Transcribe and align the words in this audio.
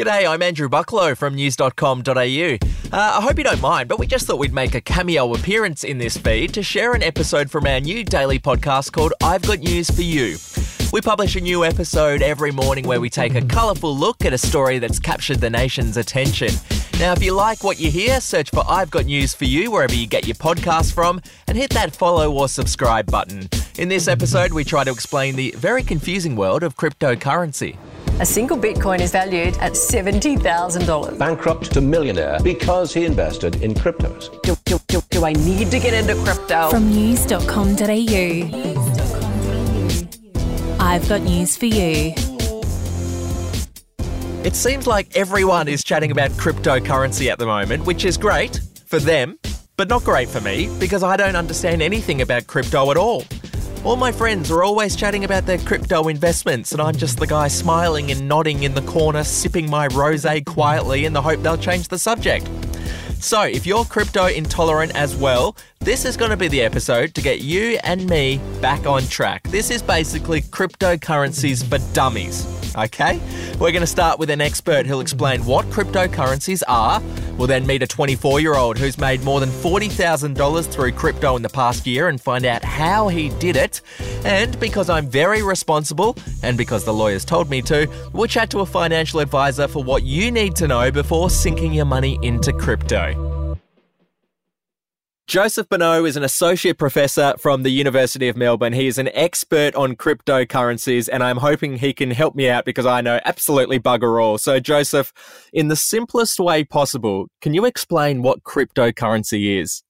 G'day, 0.00 0.26
I'm 0.26 0.40
Andrew 0.40 0.70
Bucklow 0.70 1.14
from 1.14 1.34
news.com.au. 1.34 2.10
Uh, 2.10 2.58
I 2.90 3.20
hope 3.20 3.36
you 3.36 3.44
don't 3.44 3.60
mind, 3.60 3.86
but 3.86 3.98
we 3.98 4.06
just 4.06 4.26
thought 4.26 4.38
we'd 4.38 4.54
make 4.54 4.74
a 4.74 4.80
cameo 4.80 5.34
appearance 5.34 5.84
in 5.84 5.98
this 5.98 6.16
feed 6.16 6.54
to 6.54 6.62
share 6.62 6.94
an 6.94 7.02
episode 7.02 7.50
from 7.50 7.66
our 7.66 7.80
new 7.80 8.02
daily 8.02 8.38
podcast 8.38 8.92
called 8.92 9.12
I've 9.22 9.42
Got 9.42 9.58
News 9.58 9.90
for 9.90 10.00
You. 10.00 10.38
We 10.90 11.02
publish 11.02 11.36
a 11.36 11.40
new 11.42 11.66
episode 11.66 12.22
every 12.22 12.50
morning 12.50 12.86
where 12.86 12.98
we 12.98 13.10
take 13.10 13.34
a 13.34 13.44
colourful 13.44 13.94
look 13.94 14.24
at 14.24 14.32
a 14.32 14.38
story 14.38 14.78
that's 14.78 14.98
captured 14.98 15.42
the 15.42 15.50
nation's 15.50 15.98
attention. 15.98 16.54
Now, 16.98 17.12
if 17.12 17.22
you 17.22 17.34
like 17.34 17.62
what 17.62 17.78
you 17.78 17.90
hear, 17.90 18.22
search 18.22 18.48
for 18.48 18.64
I've 18.66 18.90
Got 18.90 19.04
News 19.04 19.34
for 19.34 19.44
You 19.44 19.70
wherever 19.70 19.94
you 19.94 20.06
get 20.06 20.26
your 20.26 20.36
podcast 20.36 20.94
from 20.94 21.20
and 21.46 21.58
hit 21.58 21.74
that 21.74 21.94
follow 21.94 22.32
or 22.32 22.48
subscribe 22.48 23.10
button. 23.10 23.50
In 23.76 23.90
this 23.90 24.08
episode, 24.08 24.54
we 24.54 24.64
try 24.64 24.82
to 24.82 24.90
explain 24.90 25.36
the 25.36 25.54
very 25.58 25.82
confusing 25.82 26.36
world 26.36 26.62
of 26.62 26.74
cryptocurrency. 26.76 27.76
A 28.20 28.26
single 28.26 28.58
Bitcoin 28.58 29.00
is 29.00 29.12
valued 29.12 29.56
at 29.60 29.72
$70,000. 29.72 31.18
Bankrupt 31.18 31.72
to 31.72 31.80
millionaire 31.80 32.38
because 32.44 32.92
he 32.92 33.06
invested 33.06 33.62
in 33.62 33.72
cryptos. 33.72 34.30
Do, 34.42 34.54
do, 34.66 34.78
do, 34.88 35.00
do 35.08 35.24
I 35.24 35.32
need 35.32 35.70
to 35.70 35.78
get 35.80 35.94
into 35.94 36.14
crypto? 36.22 36.68
From 36.68 36.90
news.com.au. 36.90 37.86
I've 40.78 41.08
got 41.08 41.22
news 41.22 41.56
for 41.56 41.64
you. 41.64 42.12
It 44.44 44.54
seems 44.54 44.86
like 44.86 45.16
everyone 45.16 45.66
is 45.66 45.82
chatting 45.82 46.10
about 46.10 46.30
cryptocurrency 46.32 47.30
at 47.30 47.38
the 47.38 47.46
moment, 47.46 47.86
which 47.86 48.04
is 48.04 48.18
great 48.18 48.60
for 48.84 48.98
them, 48.98 49.38
but 49.78 49.88
not 49.88 50.04
great 50.04 50.28
for 50.28 50.42
me 50.42 50.68
because 50.78 51.02
I 51.02 51.16
don't 51.16 51.36
understand 51.36 51.80
anything 51.80 52.20
about 52.20 52.46
crypto 52.46 52.90
at 52.90 52.98
all. 52.98 53.24
All 53.82 53.96
my 53.96 54.12
friends 54.12 54.50
are 54.50 54.62
always 54.62 54.94
chatting 54.94 55.24
about 55.24 55.46
their 55.46 55.56
crypto 55.56 56.08
investments, 56.08 56.72
and 56.72 56.82
I'm 56.82 56.94
just 56.94 57.18
the 57.18 57.26
guy 57.26 57.48
smiling 57.48 58.10
and 58.10 58.28
nodding 58.28 58.64
in 58.64 58.74
the 58.74 58.82
corner, 58.82 59.24
sipping 59.24 59.70
my 59.70 59.86
rose 59.86 60.26
quietly 60.44 61.06
in 61.06 61.14
the 61.14 61.22
hope 61.22 61.42
they'll 61.42 61.56
change 61.56 61.88
the 61.88 61.98
subject. 61.98 62.46
So, 63.20 63.40
if 63.40 63.66
you're 63.66 63.86
crypto 63.86 64.26
intolerant 64.26 64.94
as 64.94 65.16
well, 65.16 65.56
this 65.78 66.04
is 66.04 66.18
going 66.18 66.30
to 66.30 66.36
be 66.36 66.48
the 66.48 66.60
episode 66.60 67.14
to 67.14 67.22
get 67.22 67.40
you 67.40 67.78
and 67.82 68.06
me 68.06 68.38
back 68.60 68.86
on 68.86 69.02
track. 69.04 69.44
This 69.44 69.70
is 69.70 69.82
basically 69.82 70.42
cryptocurrencies 70.42 71.66
for 71.66 71.78
dummies. 71.94 72.59
Okay? 72.84 73.20
We're 73.58 73.72
going 73.72 73.80
to 73.80 73.86
start 73.86 74.18
with 74.18 74.30
an 74.30 74.40
expert 74.40 74.86
who'll 74.86 75.00
explain 75.00 75.44
what 75.44 75.66
cryptocurrencies 75.66 76.62
are. 76.68 77.02
We'll 77.36 77.46
then 77.46 77.66
meet 77.66 77.82
a 77.82 77.86
24 77.86 78.40
year 78.40 78.54
old 78.54 78.78
who's 78.78 78.98
made 78.98 79.22
more 79.22 79.40
than 79.40 79.48
$40,000 79.48 80.66
through 80.72 80.92
crypto 80.92 81.36
in 81.36 81.42
the 81.42 81.48
past 81.48 81.86
year 81.86 82.08
and 82.08 82.20
find 82.20 82.44
out 82.44 82.64
how 82.64 83.08
he 83.08 83.30
did 83.38 83.56
it. 83.56 83.80
And 84.24 84.58
because 84.60 84.90
I'm 84.90 85.06
very 85.08 85.42
responsible 85.42 86.16
and 86.42 86.56
because 86.58 86.84
the 86.84 86.92
lawyers 86.92 87.24
told 87.24 87.48
me 87.50 87.62
to, 87.62 87.88
we'll 88.12 88.28
chat 88.28 88.50
to 88.50 88.60
a 88.60 88.66
financial 88.66 89.20
advisor 89.20 89.68
for 89.68 89.82
what 89.82 90.02
you 90.02 90.30
need 90.30 90.56
to 90.56 90.68
know 90.68 90.90
before 90.90 91.30
sinking 91.30 91.72
your 91.72 91.86
money 91.86 92.18
into 92.22 92.52
crypto. 92.52 93.29
Joseph 95.30 95.68
Bonneau 95.68 96.04
is 96.04 96.16
an 96.16 96.24
associate 96.24 96.76
professor 96.76 97.34
from 97.38 97.62
the 97.62 97.70
University 97.70 98.26
of 98.26 98.36
Melbourne. 98.36 98.72
He 98.72 98.88
is 98.88 98.98
an 98.98 99.10
expert 99.14 99.76
on 99.76 99.94
cryptocurrencies, 99.94 101.08
and 101.08 101.22
I'm 101.22 101.36
hoping 101.36 101.76
he 101.76 101.92
can 101.92 102.10
help 102.10 102.34
me 102.34 102.50
out 102.50 102.64
because 102.64 102.84
I 102.84 103.00
know 103.00 103.20
absolutely 103.24 103.78
bugger 103.78 104.20
all. 104.20 104.38
So, 104.38 104.58
Joseph, 104.58 105.12
in 105.52 105.68
the 105.68 105.76
simplest 105.76 106.40
way 106.40 106.64
possible, 106.64 107.28
can 107.40 107.54
you 107.54 107.64
explain 107.64 108.22
what 108.22 108.42
cryptocurrency 108.42 109.60
is? 109.60 109.84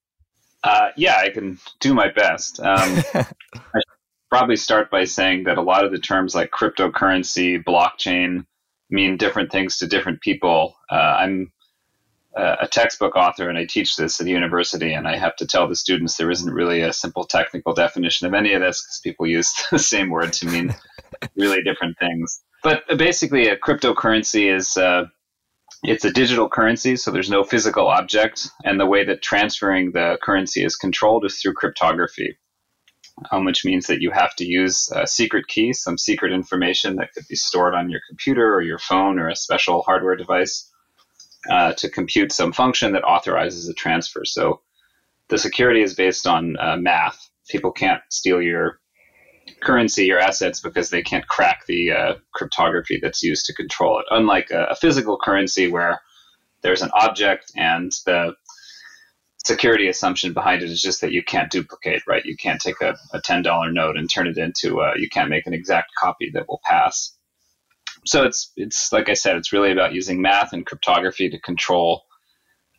Uh, 0.62 0.88
yeah, 0.98 1.16
I 1.16 1.30
can 1.30 1.58
do 1.80 1.94
my 1.94 2.10
best. 2.10 2.60
Um, 2.60 3.02
I 3.14 3.80
probably 4.28 4.56
start 4.56 4.91
by 4.91 5.04
saying 5.04 5.44
that 5.44 5.56
a 5.56 5.62
lot 5.62 5.86
of 5.86 5.91
the 5.91 5.98
terms 5.98 6.34
like 6.34 6.50
cryptocurrency, 6.50 7.64
blockchain 7.64 8.44
mean 8.91 9.16
different 9.16 9.50
things 9.50 9.78
to 9.78 9.86
different 9.86 10.20
people. 10.20 10.77
Uh, 10.91 10.97
I'm 10.97 11.50
a 12.36 12.68
textbook 12.68 13.16
author 13.16 13.48
and 13.48 13.58
I 13.58 13.64
teach 13.64 13.96
this 13.96 14.20
at 14.20 14.24
the 14.24 14.32
university, 14.32 14.92
and 14.92 15.08
I 15.08 15.16
have 15.16 15.36
to 15.36 15.46
tell 15.46 15.68
the 15.68 15.76
students 15.76 16.16
there 16.16 16.30
isn't 16.30 16.52
really 16.52 16.82
a 16.82 16.92
simple 16.92 17.24
technical 17.24 17.74
definition 17.74 18.26
of 18.26 18.34
any 18.34 18.52
of 18.52 18.60
this 18.60 18.82
because 18.82 19.00
people 19.02 19.26
use 19.26 19.52
the 19.70 19.78
same 19.78 20.10
word 20.10 20.32
to 20.34 20.46
mean 20.46 20.74
really 21.36 21.62
different 21.62 21.98
things. 21.98 22.42
But 22.62 22.82
basically, 22.96 23.48
a 23.48 23.56
cryptocurrency 23.56 24.54
is 24.54 24.76
uh, 24.76 25.06
it's 25.82 26.04
a 26.04 26.12
digital 26.12 26.48
currency, 26.48 26.96
so 26.96 27.10
there's 27.10 27.30
no 27.30 27.42
physical 27.42 27.88
object, 27.88 28.48
and 28.64 28.78
the 28.78 28.86
way 28.86 29.04
that 29.04 29.22
transferring 29.22 29.92
the 29.92 30.19
currency 30.22 30.62
is 30.64 30.76
controlled 30.76 31.24
is 31.24 31.40
through 31.40 31.54
cryptography. 31.54 32.36
Um, 33.32 33.44
which 33.44 33.66
means 33.66 33.86
that 33.88 34.00
you 34.00 34.10
have 34.12 34.34
to 34.36 34.46
use 34.46 34.90
a 34.96 35.06
secret 35.06 35.46
key, 35.46 35.74
some 35.74 35.98
secret 35.98 36.32
information 36.32 36.96
that 36.96 37.12
could 37.12 37.24
be 37.28 37.36
stored 37.36 37.74
on 37.74 37.90
your 37.90 38.00
computer 38.08 38.54
or 38.54 38.62
your 38.62 38.78
phone 38.78 39.19
or 39.19 39.28
a 39.28 39.36
special 39.36 39.82
hardware 39.82 40.16
device 40.16 40.69
uh, 41.48 41.72
to 41.74 41.88
compute 41.88 42.32
some 42.32 42.52
function 42.52 42.92
that 42.92 43.04
authorizes 43.04 43.68
a 43.68 43.74
transfer. 43.74 44.24
So 44.24 44.60
the 45.28 45.38
security 45.38 45.82
is 45.82 45.94
based 45.94 46.26
on 46.26 46.56
uh, 46.58 46.76
math. 46.76 47.30
People 47.48 47.72
can't 47.72 48.02
steal 48.10 48.42
your 48.42 48.80
currency, 49.60 50.04
your 50.04 50.18
assets, 50.18 50.60
because 50.60 50.90
they 50.90 51.02
can't 51.02 51.26
crack 51.26 51.66
the 51.66 51.92
uh, 51.92 52.14
cryptography 52.32 52.98
that's 53.00 53.22
used 53.22 53.46
to 53.46 53.54
control 53.54 53.98
it. 53.98 54.06
Unlike 54.10 54.50
a, 54.50 54.64
a, 54.66 54.76
physical 54.76 55.18
currency 55.18 55.68
where 55.68 56.00
there's 56.62 56.82
an 56.82 56.90
object 56.94 57.52
and 57.56 57.92
the 58.06 58.34
security 59.44 59.88
assumption 59.88 60.32
behind 60.32 60.62
it 60.62 60.70
is 60.70 60.82
just 60.82 61.00
that 61.00 61.12
you 61.12 61.22
can't 61.22 61.50
duplicate, 61.50 62.02
right? 62.06 62.24
You 62.24 62.36
can't 62.36 62.60
take 62.60 62.80
a, 62.80 62.96
a 63.12 63.20
$10 63.20 63.72
note 63.72 63.96
and 63.96 64.08
turn 64.10 64.26
it 64.26 64.36
into, 64.36 64.80
a, 64.80 64.92
you 64.98 65.08
can't 65.08 65.30
make 65.30 65.46
an 65.46 65.54
exact 65.54 65.92
copy 65.98 66.30
that 66.34 66.46
will 66.48 66.60
pass 66.64 67.16
so 68.05 68.25
it's 68.25 68.53
it's 68.56 68.93
like 68.93 69.09
I 69.09 69.15
said, 69.15 69.37
it's 69.37 69.53
really 69.53 69.72
about 69.72 69.93
using 69.93 70.22
math 70.22 70.53
and 70.53 70.66
cryptography 70.66 71.28
to 71.31 71.41
control 71.41 72.05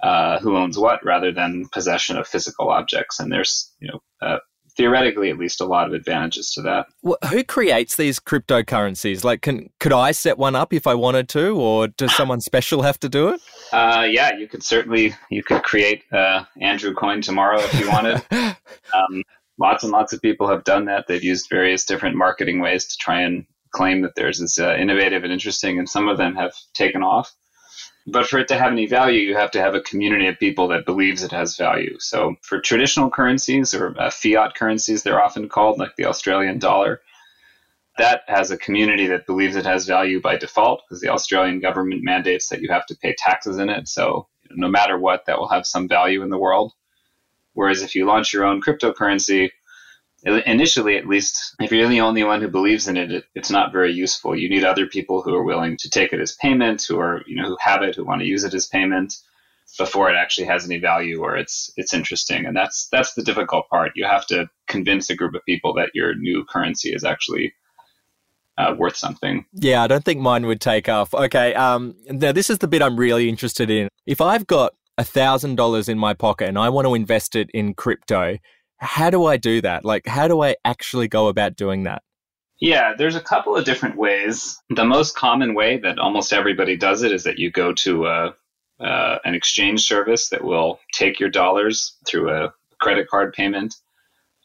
uh, 0.01 0.39
who 0.39 0.57
owns 0.57 0.77
what, 0.77 1.03
rather 1.05 1.31
than 1.31 1.67
possession 1.71 2.17
of 2.17 2.27
physical 2.27 2.69
objects. 2.69 3.19
And 3.19 3.31
there's 3.31 3.71
you 3.79 3.89
know 3.89 4.01
uh, 4.21 4.37
theoretically 4.75 5.29
at 5.29 5.37
least 5.37 5.61
a 5.61 5.65
lot 5.65 5.87
of 5.87 5.93
advantages 5.93 6.51
to 6.53 6.61
that. 6.63 6.87
Well, 7.01 7.17
who 7.29 7.43
creates 7.43 7.95
these 7.95 8.19
cryptocurrencies? 8.19 9.23
Like, 9.23 9.41
can 9.41 9.69
could 9.79 9.93
I 9.93 10.11
set 10.11 10.37
one 10.37 10.55
up 10.55 10.73
if 10.73 10.87
I 10.87 10.95
wanted 10.95 11.29
to, 11.29 11.55
or 11.55 11.87
does 11.87 12.15
someone 12.15 12.41
special 12.41 12.81
have 12.81 12.99
to 13.01 13.09
do 13.09 13.29
it? 13.29 13.41
Uh, 13.71 14.05
yeah, 14.05 14.35
you 14.37 14.49
could 14.49 14.61
certainly 14.61 15.15
you 15.29 15.41
could 15.41 15.63
create 15.63 16.03
uh, 16.11 16.43
Andrew 16.59 16.93
Coin 16.93 17.21
tomorrow 17.21 17.57
if 17.57 17.79
you 17.79 17.87
wanted. 17.87 18.21
um, 18.93 19.23
lots 19.57 19.83
and 19.83 19.93
lots 19.93 20.11
of 20.11 20.21
people 20.21 20.45
have 20.45 20.65
done 20.65 20.83
that. 20.83 21.05
They've 21.07 21.23
used 21.23 21.47
various 21.49 21.85
different 21.85 22.17
marketing 22.17 22.59
ways 22.59 22.83
to 22.87 22.97
try 22.97 23.21
and 23.21 23.45
claim 23.71 24.01
that 24.01 24.15
theirs 24.15 24.39
is 24.41 24.59
uh, 24.59 24.75
innovative 24.75 25.23
and 25.23 25.33
interesting, 25.33 25.79
and 25.79 25.89
some 25.89 26.07
of 26.07 26.17
them 26.17 26.35
have 26.35 26.53
taken 26.73 27.03
off. 27.03 27.33
But 28.07 28.27
for 28.27 28.39
it 28.39 28.47
to 28.47 28.57
have 28.57 28.71
any 28.71 28.87
value, 28.87 29.21
you 29.21 29.35
have 29.35 29.51
to 29.51 29.61
have 29.61 29.75
a 29.75 29.81
community 29.81 30.27
of 30.27 30.39
people 30.39 30.67
that 30.69 30.85
believes 30.85 31.23
it 31.23 31.31
has 31.31 31.55
value. 31.55 31.97
So 31.99 32.35
for 32.41 32.59
traditional 32.59 33.11
currencies 33.11 33.73
or 33.73 33.95
uh, 33.99 34.09
fiat 34.09 34.55
currencies, 34.55 35.03
they're 35.03 35.23
often 35.23 35.49
called, 35.49 35.77
like 35.77 35.95
the 35.97 36.05
Australian 36.05 36.57
dollar, 36.57 37.01
that 37.97 38.23
has 38.27 38.49
a 38.49 38.57
community 38.57 39.05
that 39.07 39.27
believes 39.27 39.55
it 39.55 39.65
has 39.65 39.85
value 39.85 40.19
by 40.19 40.35
default 40.37 40.81
because 40.83 41.01
the 41.01 41.09
Australian 41.09 41.59
government 41.59 42.03
mandates 42.03 42.49
that 42.49 42.61
you 42.61 42.69
have 42.69 42.85
to 42.87 42.95
pay 42.95 43.13
taxes 43.17 43.57
in 43.57 43.69
it. 43.69 43.87
So 43.87 44.27
no 44.49 44.67
matter 44.67 44.97
what, 44.97 45.25
that 45.25 45.37
will 45.37 45.49
have 45.49 45.67
some 45.67 45.87
value 45.87 46.23
in 46.23 46.29
the 46.29 46.39
world. 46.39 46.73
Whereas 47.53 47.83
if 47.83 47.95
you 47.95 48.05
launch 48.05 48.33
your 48.33 48.45
own 48.45 48.61
cryptocurrency, 48.61 49.51
initially 50.23 50.97
at 50.97 51.07
least 51.07 51.55
if 51.59 51.71
you're 51.71 51.87
the 51.87 52.01
only 52.01 52.23
one 52.23 52.41
who 52.41 52.47
believes 52.47 52.87
in 52.87 52.95
it, 52.97 53.11
it, 53.11 53.23
it's 53.33 53.49
not 53.49 53.71
very 53.71 53.91
useful 53.91 54.35
you 54.35 54.49
need 54.49 54.63
other 54.63 54.85
people 54.85 55.21
who 55.21 55.33
are 55.33 55.43
willing 55.43 55.75
to 55.77 55.89
take 55.89 56.13
it 56.13 56.19
as 56.19 56.35
payment 56.35 56.83
who 56.87 56.99
are 56.99 57.23
you 57.25 57.35
know 57.35 57.47
who 57.47 57.57
have 57.59 57.81
it 57.81 57.95
who 57.95 58.05
want 58.05 58.21
to 58.21 58.27
use 58.27 58.43
it 58.43 58.53
as 58.53 58.67
payment 58.67 59.15
before 59.77 60.11
it 60.11 60.15
actually 60.15 60.45
has 60.45 60.65
any 60.65 60.77
value 60.77 61.21
or 61.21 61.37
it's 61.37 61.71
it's 61.75 61.93
interesting 61.93 62.45
and 62.45 62.55
that's 62.55 62.87
that's 62.91 63.13
the 63.13 63.23
difficult 63.23 63.67
part 63.69 63.91
you 63.95 64.05
have 64.05 64.27
to 64.27 64.47
convince 64.67 65.09
a 65.09 65.15
group 65.15 65.33
of 65.33 65.41
people 65.45 65.73
that 65.73 65.89
your 65.93 66.13
new 66.15 66.45
currency 66.45 66.93
is 66.93 67.03
actually 67.03 67.53
uh, 68.57 68.75
worth 68.77 68.95
something. 68.95 69.45
Yeah, 69.53 69.81
I 69.83 69.87
don't 69.87 70.03
think 70.03 70.19
mine 70.19 70.45
would 70.45 70.61
take 70.61 70.89
off. 70.89 71.13
Okay, 71.13 71.53
um, 71.55 71.95
now 72.09 72.31
this 72.31 72.49
is 72.49 72.59
the 72.59 72.67
bit 72.67 72.81
I'm 72.81 72.97
really 72.97 73.29
interested 73.29 73.69
in. 73.69 73.87
If 74.05 74.21
I've 74.21 74.45
got 74.45 74.73
a 74.97 75.03
thousand 75.03 75.55
dollars 75.55 75.89
in 75.89 75.97
my 75.97 76.13
pocket 76.13 76.47
and 76.47 76.59
I 76.59 76.69
want 76.69 76.85
to 76.85 76.93
invest 76.93 77.35
it 77.35 77.49
in 77.53 77.73
crypto, 77.73 78.37
how 78.81 79.09
do 79.11 79.25
I 79.25 79.37
do 79.37 79.61
that? 79.61 79.85
Like, 79.85 80.07
how 80.07 80.27
do 80.27 80.41
I 80.41 80.55
actually 80.65 81.07
go 81.07 81.27
about 81.27 81.55
doing 81.55 81.83
that? 81.83 82.01
Yeah, 82.59 82.93
there's 82.97 83.15
a 83.15 83.21
couple 83.21 83.55
of 83.55 83.63
different 83.65 83.95
ways. 83.95 84.59
The 84.69 84.85
most 84.85 85.15
common 85.15 85.53
way 85.53 85.77
that 85.77 85.99
almost 85.99 86.33
everybody 86.33 86.75
does 86.75 87.03
it 87.03 87.11
is 87.11 87.23
that 87.23 87.39
you 87.39 87.51
go 87.51 87.73
to 87.73 88.05
a, 88.07 88.35
uh, 88.79 89.17
an 89.23 89.35
exchange 89.35 89.81
service 89.81 90.29
that 90.29 90.43
will 90.43 90.79
take 90.93 91.19
your 91.19 91.29
dollars 91.29 91.95
through 92.07 92.29
a 92.29 92.53
credit 92.79 93.07
card 93.07 93.33
payment. 93.33 93.75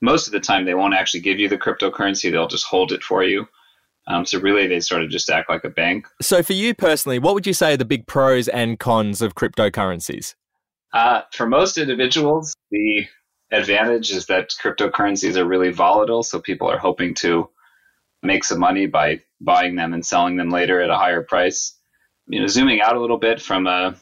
Most 0.03 0.27
of 0.27 0.33
the 0.33 0.41
time, 0.41 0.67
they 0.67 0.75
won't 0.75 0.95
actually 0.95 1.21
give 1.21 1.39
you 1.39 1.49
the 1.49 1.59
cryptocurrency, 1.59 2.31
they'll 2.31 2.49
just 2.49 2.67
hold 2.67 2.93
it 2.93 3.03
for 3.03 3.25
you. 3.25 3.49
Um, 4.09 4.25
so, 4.25 4.39
really, 4.39 4.67
they 4.69 4.81
sort 4.81 5.03
of 5.03 5.11
just 5.11 5.29
act 5.31 5.51
like 5.51 5.65
a 5.65 5.71
bank. 5.71 6.07
So, 6.23 6.43
for 6.43 6.53
you 6.53 6.75
personally, 6.75 7.19
what 7.19 7.35
would 7.35 7.47
you 7.47 7.55
say 7.55 7.73
are 7.73 7.77
the 7.77 7.85
big 7.85 8.07
pros 8.07 8.47
and 8.47 8.79
cons 8.79 9.21
of 9.21 9.35
cryptocurrencies? 9.35 10.35
Uh, 10.93 11.23
for 11.33 11.47
most 11.47 11.77
individuals, 11.77 12.55
the 12.71 13.07
advantage 13.51 14.11
is 14.11 14.27
that 14.27 14.55
cryptocurrencies 14.63 15.37
are 15.37 15.45
really 15.45 15.71
volatile, 15.71 16.23
so 16.23 16.41
people 16.41 16.71
are 16.71 16.79
hoping 16.79 17.15
to 17.15 17.49
make 18.23 18.45
some 18.45 18.59
money 18.59 18.87
by 18.87 19.21
buying 19.41 19.77
them 19.77 19.93
and 19.93 20.05
selling 20.05 20.37
them 20.37 20.51
later 20.51 20.81
at 20.81 20.91
a 20.91 20.97
higher 20.97 21.23
price. 21.23 21.75
you 22.27 22.41
know, 22.41 22.47
zooming 22.47 22.81
out 22.81 22.97
a 22.97 23.01
little 23.01 23.19
bit 23.19 23.41
from 23.41 23.67
a 23.67 23.97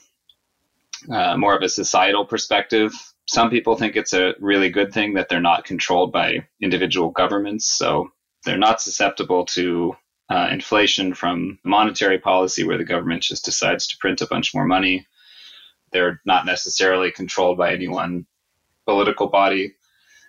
uh, 1.10 1.36
more 1.36 1.54
of 1.54 1.62
a 1.62 1.68
societal 1.68 2.24
perspective, 2.24 2.92
some 3.26 3.50
people 3.50 3.76
think 3.76 3.96
it's 3.96 4.12
a 4.14 4.34
really 4.40 4.70
good 4.70 4.92
thing 4.92 5.14
that 5.14 5.28
they're 5.28 5.40
not 5.40 5.64
controlled 5.64 6.12
by 6.12 6.46
individual 6.60 7.10
governments. 7.10 7.66
So 7.66 8.10
they're 8.44 8.56
not 8.58 8.80
susceptible 8.80 9.44
to 9.46 9.94
uh, 10.30 10.48
inflation 10.50 11.14
from 11.14 11.58
monetary 11.64 12.18
policy 12.18 12.64
where 12.64 12.78
the 12.78 12.84
government 12.84 13.22
just 13.22 13.44
decides 13.44 13.86
to 13.88 13.98
print 13.98 14.22
a 14.22 14.26
bunch 14.26 14.54
more 14.54 14.64
money. 14.66 15.06
They're 15.92 16.20
not 16.24 16.46
necessarily 16.46 17.10
controlled 17.10 17.58
by 17.58 17.72
any 17.72 17.88
one 17.88 18.26
political 18.84 19.28
body. 19.28 19.74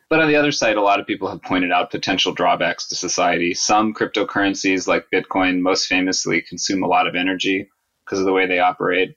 But 0.10 0.20
on 0.20 0.28
the 0.28 0.36
other 0.36 0.52
side, 0.52 0.78
a 0.78 0.82
lot 0.82 1.00
of 1.00 1.08
people 1.08 1.30
have 1.30 1.42
pointed 1.42 1.72
out 1.72 1.90
potential 1.90 2.32
drawbacks 2.32 2.88
to 2.90 2.96
society. 2.96 3.54
Some 3.54 3.94
cryptocurrencies, 3.94 4.88
like 4.88 5.08
Bitcoin, 5.12 5.62
most 5.62 5.88
famously 5.88 6.42
consume 6.42 6.84
a 6.84 6.88
lot 6.88 7.08
of 7.08 7.16
energy 7.16 7.70
because 8.06 8.20
of 8.20 8.26
the 8.26 8.34
way 8.34 8.46
they 8.46 8.60
operate. 8.60 9.16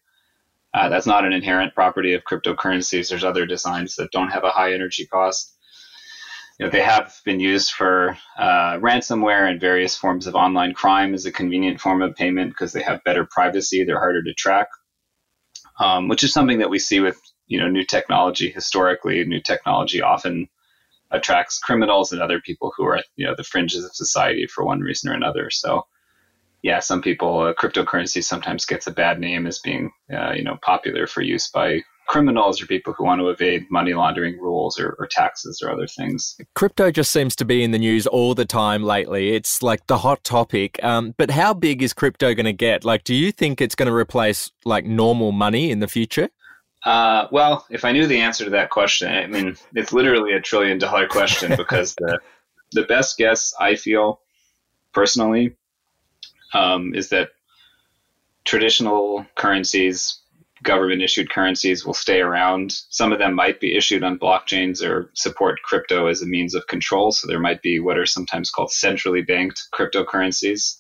Uh, 0.73 0.89
that's 0.89 1.07
not 1.07 1.25
an 1.25 1.33
inherent 1.33 1.75
property 1.75 2.15
of 2.15 2.25
cryptocurrencies. 2.25 3.09
There's 3.09 3.25
other 3.25 3.47
designs 3.47 3.97
that 3.97 4.13
don't 4.13 4.31
have 4.31 4.45
a 4.45 4.51
high 4.51 4.73
energy 4.73 5.07
cost. 5.07 5.55
You 6.59 6.67
know, 6.67 6.73
they 6.73 6.83
have 6.83 7.15
been 7.25 7.39
used 7.39 7.73
for 7.73 8.19
uh, 8.39 8.79
ransomware 8.79 9.49
and 9.49 9.61
various 9.61 9.97
forms 9.97 10.27
of 10.27 10.35
online 10.35 10.75
crime 10.75 11.15
as 11.15 11.25
a 11.25 11.33
convenient 11.33 11.81
form 11.81 12.03
of 12.03 12.17
payment 12.17 12.51
because 12.51 12.73
they 12.73 12.83
have 12.83 13.05
better 13.05 13.27
privacy. 13.31 13.85
They're 13.85 13.99
harder 13.99 14.23
to 14.25 14.35
track, 14.35 14.69
um, 15.79 16.09
which 16.09 16.25
is 16.25 16.33
something 16.33 16.59
that 16.59 16.71
we 16.71 16.79
see 16.79 17.01
with 17.01 17.21
you 17.49 17.59
know 17.59 17.69
new 17.69 17.85
technology. 17.85 18.51
Historically, 18.51 19.25
new 19.25 19.41
technology 19.41 20.01
often 20.01 20.49
attracts 21.11 21.59
criminals 21.59 22.13
and 22.13 22.21
other 22.21 22.41
people 22.41 22.73
who 22.77 22.85
are 22.85 23.01
you 23.17 23.27
know 23.27 23.35
the 23.37 23.45
fringes 23.45 23.85
of 23.85 23.95
society 23.95 24.47
for 24.47 24.65
one 24.65 24.81
reason 24.81 25.11
or 25.11 25.15
another. 25.15 25.51
So 25.51 25.87
yeah, 26.63 26.81
some 26.81 27.03
people 27.03 27.41
uh, 27.41 27.55
cryptocurrency 27.55 28.23
sometimes 28.23 28.67
gets 28.67 28.87
a 28.87 28.93
bad 28.93 29.21
name 29.21 29.47
as 29.47 29.59
being 29.59 29.91
uh, 30.13 30.33
you 30.33 30.45
know 30.45 30.59
popular 30.63 31.07
for 31.07 31.23
use 31.23 31.49
by 31.49 31.81
criminals 32.09 32.61
or 32.61 32.67
people 32.67 32.95
who 32.95 33.05
want 33.05 33.21
to 33.21 33.29
evade 33.29 33.67
money 33.71 33.93
laundering 33.93 34.41
rules 34.41 34.81
or, 34.81 34.97
or, 34.99 35.07
taxes 35.07 35.61
or 35.63 35.71
other 35.71 35.87
things. 35.87 36.37
Crypto 36.55 36.91
just 36.91 37.13
seems 37.13 37.37
to 37.37 37.45
be 37.45 37.63
in 37.63 37.71
the 37.71 37.79
news 37.79 38.07
all 38.07 38.35
the 38.35 38.47
time 38.47 38.83
lately. 38.83 39.35
It's 39.35 39.63
like 39.63 39.87
the 39.89 39.99
hot 39.99 40.25
topic. 40.25 40.83
Um, 40.83 41.15
but 41.19 41.31
how 41.31 41.53
big 41.53 41.83
is 41.83 41.93
crypto 41.93 42.35
going 42.35 42.47
to 42.47 42.53
get? 42.55 42.83
Like, 42.83 43.05
do 43.05 43.15
you 43.15 43.31
think 43.31 43.61
it's 43.61 43.75
going 43.75 43.89
to 43.89 43.95
replace 43.95 44.51
like 44.65 44.87
normal 44.87 45.33
money 45.33 45.71
in 45.71 45.81
the 45.81 45.87
future? 45.87 46.31
Uh, 46.89 47.29
well, 47.31 47.67
if 47.69 47.85
I 47.85 47.93
knew 47.93 48.07
the 48.07 48.21
answer 48.21 48.45
to 48.45 48.51
that 48.53 48.71
question, 48.71 49.13
I 49.13 49.27
mean, 49.27 49.59
it's 49.75 49.93
literally 49.93 50.33
a 50.33 50.41
trillion 50.41 50.79
dollar 50.79 51.07
question 51.07 51.55
because 51.55 51.95
the 51.97 52.19
the 52.73 52.85
best 52.85 53.19
guess 53.19 53.53
I 53.61 53.75
feel 53.75 54.23
personally 54.95 55.55
um, 56.55 56.95
is 56.95 57.11
that 57.11 57.29
traditional 58.47 59.27
currencies, 59.35 60.23
government 60.63 61.03
issued 61.03 61.29
currencies, 61.29 61.85
will 61.85 61.93
stay 61.93 62.23
around. 62.23 62.73
Some 62.89 63.13
of 63.13 63.19
them 63.19 63.35
might 63.35 63.61
be 63.61 63.77
issued 63.77 64.03
on 64.03 64.19
blockchains 64.19 64.83
or 64.83 65.11
support 65.13 65.61
crypto 65.63 66.07
as 66.07 66.23
a 66.23 66.27
means 66.27 66.55
of 66.55 66.69
control. 66.69 67.13
So 67.13 67.27
there 67.29 67.39
might 67.39 67.61
be 67.61 67.81
what 67.81 67.99
are 67.99 68.07
sometimes 68.07 68.51
called 68.51 68.73
centrally 68.73 69.21
banked 69.21 69.61
cryptocurrencies. 69.75 70.79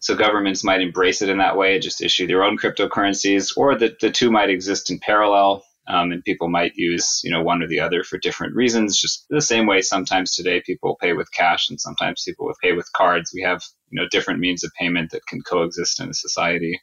So 0.00 0.14
governments 0.14 0.62
might 0.62 0.80
embrace 0.80 1.22
it 1.22 1.28
in 1.28 1.38
that 1.38 1.56
way, 1.56 1.78
just 1.78 2.02
issue 2.02 2.26
their 2.26 2.44
own 2.44 2.56
cryptocurrencies, 2.56 3.56
or 3.56 3.74
the, 3.76 3.96
the 4.00 4.10
two 4.10 4.30
might 4.30 4.50
exist 4.50 4.90
in 4.90 4.98
parallel. 5.00 5.64
Um, 5.88 6.12
and 6.12 6.22
people 6.22 6.48
might 6.48 6.72
use, 6.76 7.22
you 7.24 7.30
know, 7.30 7.42
one 7.42 7.62
or 7.62 7.66
the 7.66 7.80
other 7.80 8.04
for 8.04 8.18
different 8.18 8.54
reasons. 8.54 9.00
Just 9.00 9.24
the 9.30 9.40
same 9.40 9.66
way 9.66 9.80
sometimes 9.80 10.34
today 10.34 10.62
people 10.64 10.98
pay 11.00 11.14
with 11.14 11.32
cash 11.32 11.70
and 11.70 11.80
sometimes 11.80 12.22
people 12.26 12.52
pay 12.62 12.72
with 12.72 12.92
cards. 12.92 13.32
We 13.34 13.40
have, 13.42 13.62
you 13.88 13.98
know, 13.98 14.06
different 14.10 14.38
means 14.38 14.62
of 14.62 14.70
payment 14.78 15.12
that 15.12 15.26
can 15.26 15.40
coexist 15.40 15.98
in 15.98 16.10
a 16.10 16.14
society. 16.14 16.78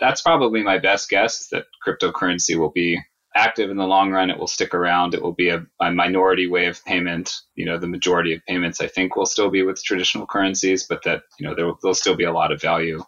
That's 0.00 0.20
probably 0.20 0.62
my 0.62 0.78
best 0.78 1.08
guess 1.08 1.40
is 1.40 1.48
that 1.48 1.64
cryptocurrency 1.86 2.56
will 2.56 2.70
be 2.70 3.00
active 3.36 3.70
in 3.70 3.76
the 3.76 3.86
long 3.86 4.10
run. 4.10 4.30
It 4.30 4.38
will 4.38 4.46
stick 4.46 4.74
around. 4.74 5.14
It 5.14 5.22
will 5.22 5.32
be 5.32 5.48
a, 5.48 5.64
a, 5.80 5.90
minority 5.92 6.46
way 6.46 6.66
of 6.66 6.84
payment. 6.84 7.40
You 7.54 7.64
know, 7.64 7.78
the 7.78 7.86
majority 7.86 8.34
of 8.34 8.44
payments 8.46 8.80
I 8.80 8.86
think 8.86 9.16
will 9.16 9.26
still 9.26 9.50
be 9.50 9.62
with 9.62 9.82
traditional 9.82 10.26
currencies, 10.26 10.86
but 10.86 11.02
that 11.04 11.22
you 11.38 11.46
know 11.46 11.54
there 11.54 11.72
will 11.82 11.94
still 11.94 12.16
be 12.16 12.24
a 12.24 12.32
lot 12.32 12.52
of 12.52 12.60
value. 12.60 13.02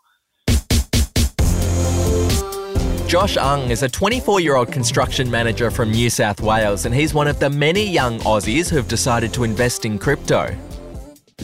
Josh 3.12 3.36
Ung 3.36 3.70
is 3.70 3.82
a 3.82 3.90
24 3.90 4.40
year 4.40 4.56
old 4.56 4.72
construction 4.72 5.30
manager 5.30 5.70
from 5.70 5.90
New 5.90 6.08
South 6.08 6.40
Wales, 6.40 6.86
and 6.86 6.94
he's 6.94 7.12
one 7.12 7.28
of 7.28 7.38
the 7.38 7.50
many 7.50 7.86
young 7.86 8.18
Aussies 8.20 8.70
who've 8.70 8.88
decided 8.88 9.34
to 9.34 9.44
invest 9.44 9.84
in 9.84 9.98
crypto. 9.98 10.56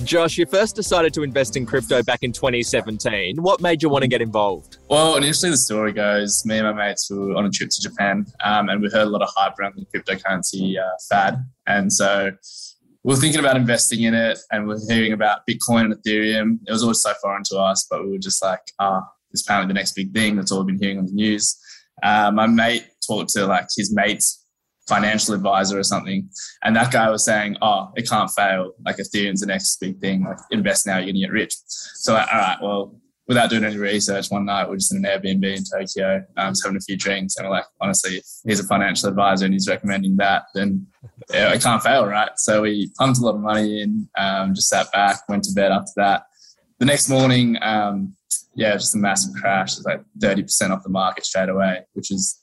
Josh, 0.05 0.39
you 0.39 0.47
first 0.47 0.77
decided 0.77 1.15
to 1.15 1.23
invest 1.23 1.57
in 1.57 1.67
crypto 1.67 2.03
back 2.03 2.23
in 2.23 2.33
2017. 2.33 3.37
What 3.43 3.61
made 3.61 3.83
you 3.83 3.89
want 3.89 4.03
to 4.03 4.09
get 4.09 4.21
involved? 4.21 4.79
Well, 4.89 5.17
initially 5.17 5.51
the 5.51 5.57
story 5.57 5.93
goes, 5.93 6.45
me 6.45 6.59
and 6.59 6.67
my 6.67 6.89
mates 6.89 7.11
were 7.11 7.35
on 7.35 7.47
a 7.47 7.51
trip 7.51 7.71
to 7.71 7.83
Japan, 7.83 8.27
um, 8.45 8.69
and 8.69 8.81
we 8.81 8.89
heard 8.89 9.07
a 9.07 9.11
lot 9.11 9.23
of 9.23 9.29
hype 9.37 9.59
around 9.59 9.75
the 9.77 9.87
cryptocurrency 9.87 10.79
uh, 10.79 10.89
fad, 11.09 11.45
and 11.67 11.93
so 11.93 12.31
we 13.05 13.15
were 13.15 13.21
thinking 13.21 13.41
about 13.41 13.57
investing 13.57 14.03
in 14.03 14.15
it, 14.15 14.39
and 14.51 14.67
we 14.67 14.75
are 14.75 14.79
hearing 14.89 15.13
about 15.13 15.41
Bitcoin 15.49 15.85
and 15.87 15.95
Ethereum. 15.95 16.59
It 16.67 16.73
was 16.73 16.83
always 16.83 17.01
so 17.01 17.13
foreign 17.23 17.43
to 17.45 17.59
us, 17.59 17.87
but 17.91 18.05
we 18.05 18.11
were 18.11 18.19
just 18.19 18.43
like, 18.43 18.61
ah, 18.79 19.01
oh, 19.03 19.09
it's 19.31 19.43
apparently 19.47 19.69
the 19.69 19.79
next 19.79 19.93
big 19.93 20.13
thing. 20.13 20.37
That's 20.37 20.53
all 20.53 20.65
we've 20.65 20.79
been 20.79 20.83
hearing 20.83 20.99
on 20.99 21.07
the 21.07 21.13
news. 21.13 21.59
Uh, 22.03 22.31
my 22.33 22.47
mate 22.47 22.87
talked 23.07 23.31
to 23.31 23.47
like 23.47 23.67
his 23.77 23.95
mates 23.95 24.45
financial 24.89 25.35
advisor 25.35 25.79
or 25.79 25.83
something. 25.83 26.29
And 26.63 26.75
that 26.77 26.93
guy 26.93 27.11
was 27.11 27.25
saying, 27.25 27.57
oh, 27.63 27.93
it 27.97 28.09
can't 28.09 28.31
fail. 28.31 28.73
Like 28.85 28.97
Ethereum's 28.97 29.41
the 29.41 29.47
next 29.47 29.77
big 29.81 30.01
thing. 30.01 30.25
Like 30.25 30.39
invest 30.51 30.87
now, 30.87 30.97
you're 30.97 31.07
going 31.07 31.17
to 31.17 31.21
get 31.21 31.33
rich. 31.33 31.55
So, 31.67 32.15
like, 32.15 32.29
all 32.33 32.39
right, 32.39 32.59
well, 32.63 33.01
without 33.29 33.51
doing 33.51 33.65
any 33.65 33.77
research, 33.77 34.31
one 34.31 34.47
night 34.47 34.69
we're 34.69 34.77
just 34.77 34.93
in 34.93 35.05
an 35.05 35.11
Airbnb 35.11 35.57
in 35.57 35.63
Tokyo, 35.63 36.25
um, 36.39 36.53
just 36.53 36.65
having 36.65 36.79
a 36.79 36.81
few 36.81 36.97
drinks. 36.97 37.37
And 37.37 37.47
we're 37.47 37.53
like, 37.53 37.67
honestly, 37.81 38.23
he's 38.47 38.59
a 38.59 38.67
financial 38.67 39.09
advisor 39.11 39.45
and 39.45 39.53
he's 39.53 39.69
recommending 39.69 40.17
that, 40.17 40.45
then 40.55 40.87
yeah, 41.31 41.53
it 41.53 41.63
can't 41.63 41.83
fail, 41.83 42.07
right? 42.07 42.31
So 42.37 42.63
we 42.63 42.91
pumped 42.99 43.19
a 43.19 43.23
lot 43.23 43.35
of 43.35 43.43
money 43.43 43.83
in, 43.83 44.09
um, 44.17 44.55
just 44.55 44.69
sat 44.69 44.91
back, 44.93 45.29
went 45.29 45.45
to 45.45 45.53
bed 45.53 45.73
after 45.73 45.93
that. 45.97 46.23
The 46.79 46.87
next 46.87 47.09
morning, 47.09 47.59
um, 47.61 48.15
yeah, 48.55 48.73
just 48.73 48.95
a 48.95 48.99
massive 48.99 49.35
crash. 49.35 49.77
It's 49.77 49.85
like 49.85 50.03
30% 50.19 50.71
off 50.71 50.83
the 50.83 50.89
market 50.89 51.27
straight 51.27 51.49
away, 51.49 51.83
which 51.93 52.11
is 52.11 52.43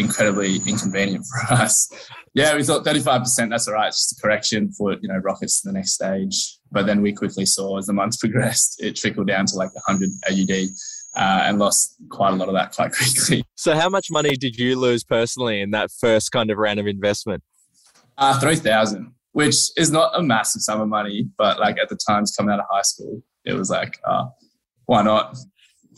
incredibly 0.00 0.56
inconvenient 0.66 1.24
for 1.26 1.54
us. 1.54 1.88
Yeah, 2.34 2.54
we 2.54 2.62
thought 2.62 2.84
35%, 2.84 3.50
that's 3.50 3.68
all 3.68 3.74
right, 3.74 3.88
it's 3.88 4.08
just 4.08 4.18
a 4.18 4.22
correction 4.22 4.72
for, 4.72 4.92
you 4.92 5.08
know, 5.08 5.16
rockets 5.18 5.60
to 5.60 5.68
the 5.68 5.72
next 5.72 5.92
stage. 5.92 6.58
But 6.70 6.86
then 6.86 7.02
we 7.02 7.12
quickly 7.12 7.46
saw 7.46 7.78
as 7.78 7.86
the 7.86 7.92
months 7.92 8.16
progressed, 8.20 8.82
it 8.82 8.96
trickled 8.96 9.26
down 9.26 9.46
to 9.46 9.56
like 9.56 9.70
100 9.74 10.10
AUD 10.30 10.68
uh, 11.16 11.42
and 11.44 11.58
lost 11.58 11.96
quite 12.08 12.32
a 12.32 12.36
lot 12.36 12.48
of 12.48 12.54
that 12.54 12.72
quite 12.72 12.92
quickly. 12.96 13.44
So, 13.56 13.74
how 13.74 13.88
much 13.88 14.08
money 14.10 14.36
did 14.36 14.56
you 14.56 14.78
lose 14.78 15.02
personally 15.02 15.60
in 15.60 15.72
that 15.72 15.90
first 15.90 16.30
kind 16.30 16.50
of 16.50 16.58
round 16.58 16.78
of 16.78 16.86
investment? 16.86 17.42
Uh, 18.16 18.38
3000 18.38 19.14
which 19.32 19.56
is 19.76 19.90
not 19.90 20.18
a 20.18 20.22
massive 20.22 20.62
sum 20.62 20.80
of 20.80 20.88
money, 20.88 21.28
but 21.38 21.60
like 21.60 21.78
at 21.78 21.88
the 21.88 21.98
times 22.08 22.34
coming 22.36 22.52
out 22.52 22.60
of 22.60 22.66
high 22.68 22.82
school, 22.82 23.22
it 23.44 23.54
was 23.54 23.70
like, 23.70 23.98
uh, 24.04 24.26
why 24.86 25.02
not? 25.02 25.36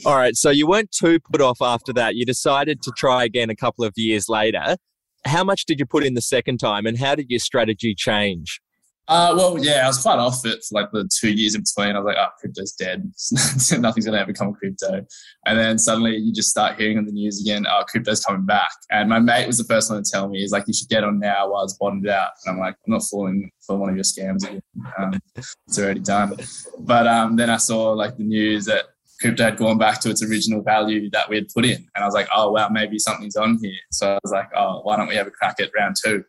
All 0.04 0.16
right. 0.16 0.34
So 0.34 0.50
you 0.50 0.66
weren't 0.66 0.90
too 0.90 1.20
put 1.20 1.40
off 1.40 1.60
after 1.60 1.92
that. 1.94 2.16
You 2.16 2.24
decided 2.24 2.82
to 2.82 2.92
try 2.96 3.24
again 3.24 3.50
a 3.50 3.56
couple 3.56 3.84
of 3.84 3.92
years 3.96 4.28
later. 4.28 4.76
How 5.24 5.44
much 5.44 5.66
did 5.66 5.78
you 5.78 5.86
put 5.86 6.04
in 6.04 6.14
the 6.14 6.22
second 6.22 6.58
time 6.58 6.86
and 6.86 6.98
how 6.98 7.14
did 7.14 7.26
your 7.28 7.38
strategy 7.38 7.94
change? 7.94 8.60
Uh, 9.08 9.34
well, 9.36 9.58
yeah, 9.58 9.82
I 9.84 9.88
was 9.88 10.00
quite 10.00 10.18
off 10.18 10.46
it 10.46 10.64
for 10.64 10.80
like 10.80 10.90
the 10.92 11.08
two 11.20 11.32
years 11.32 11.54
in 11.54 11.62
between. 11.62 11.94
I 11.94 11.98
was 11.98 12.06
like, 12.06 12.16
oh, 12.18 12.28
crypto's 12.38 12.72
dead. 12.72 13.02
Nothing's 13.32 14.06
going 14.06 14.14
to 14.14 14.20
ever 14.20 14.32
come 14.32 14.54
crypto. 14.54 15.04
And 15.44 15.58
then 15.58 15.78
suddenly 15.78 16.16
you 16.16 16.32
just 16.32 16.50
start 16.50 16.78
hearing 16.78 16.98
on 16.98 17.04
the 17.04 17.12
news 17.12 17.40
again, 17.40 17.66
oh, 17.68 17.82
crypto's 17.88 18.24
coming 18.24 18.46
back. 18.46 18.70
And 18.90 19.08
my 19.08 19.18
mate 19.18 19.46
was 19.46 19.58
the 19.58 19.64
first 19.64 19.90
one 19.90 20.02
to 20.02 20.08
tell 20.08 20.28
me, 20.28 20.40
he's 20.40 20.52
like, 20.52 20.64
you 20.68 20.72
should 20.72 20.88
get 20.88 21.04
on 21.04 21.18
now 21.18 21.50
while 21.50 21.64
it's 21.64 21.74
bottomed 21.74 22.08
out. 22.08 22.30
And 22.44 22.54
I'm 22.54 22.60
like, 22.60 22.76
I'm 22.86 22.92
not 22.92 23.02
falling 23.02 23.50
for 23.66 23.76
one 23.76 23.90
of 23.90 23.96
your 23.96 24.04
scams 24.04 24.44
again. 24.48 24.62
Um, 24.98 25.12
it's 25.34 25.78
already 25.78 26.00
done. 26.00 26.36
But 26.78 27.06
um, 27.06 27.36
then 27.36 27.50
I 27.50 27.56
saw 27.56 27.90
like 27.92 28.16
the 28.16 28.24
news 28.24 28.66
that 28.66 28.84
crypto 29.22 29.44
had 29.44 29.56
gone 29.56 29.78
back 29.78 30.00
to 30.00 30.10
its 30.10 30.22
original 30.22 30.62
value 30.62 31.08
that 31.10 31.28
we 31.28 31.36
had 31.36 31.48
put 31.48 31.64
in. 31.64 31.76
And 31.94 32.02
I 32.02 32.04
was 32.04 32.14
like, 32.14 32.28
oh, 32.34 32.50
wow, 32.50 32.68
maybe 32.68 32.98
something's 32.98 33.36
on 33.36 33.58
here. 33.62 33.72
So 33.90 34.14
I 34.14 34.18
was 34.22 34.32
like, 34.32 34.48
oh, 34.54 34.80
why 34.82 34.96
don't 34.96 35.08
we 35.08 35.14
have 35.14 35.26
a 35.26 35.30
crack 35.30 35.60
at 35.60 35.70
round 35.78 35.96
two? 36.02 36.24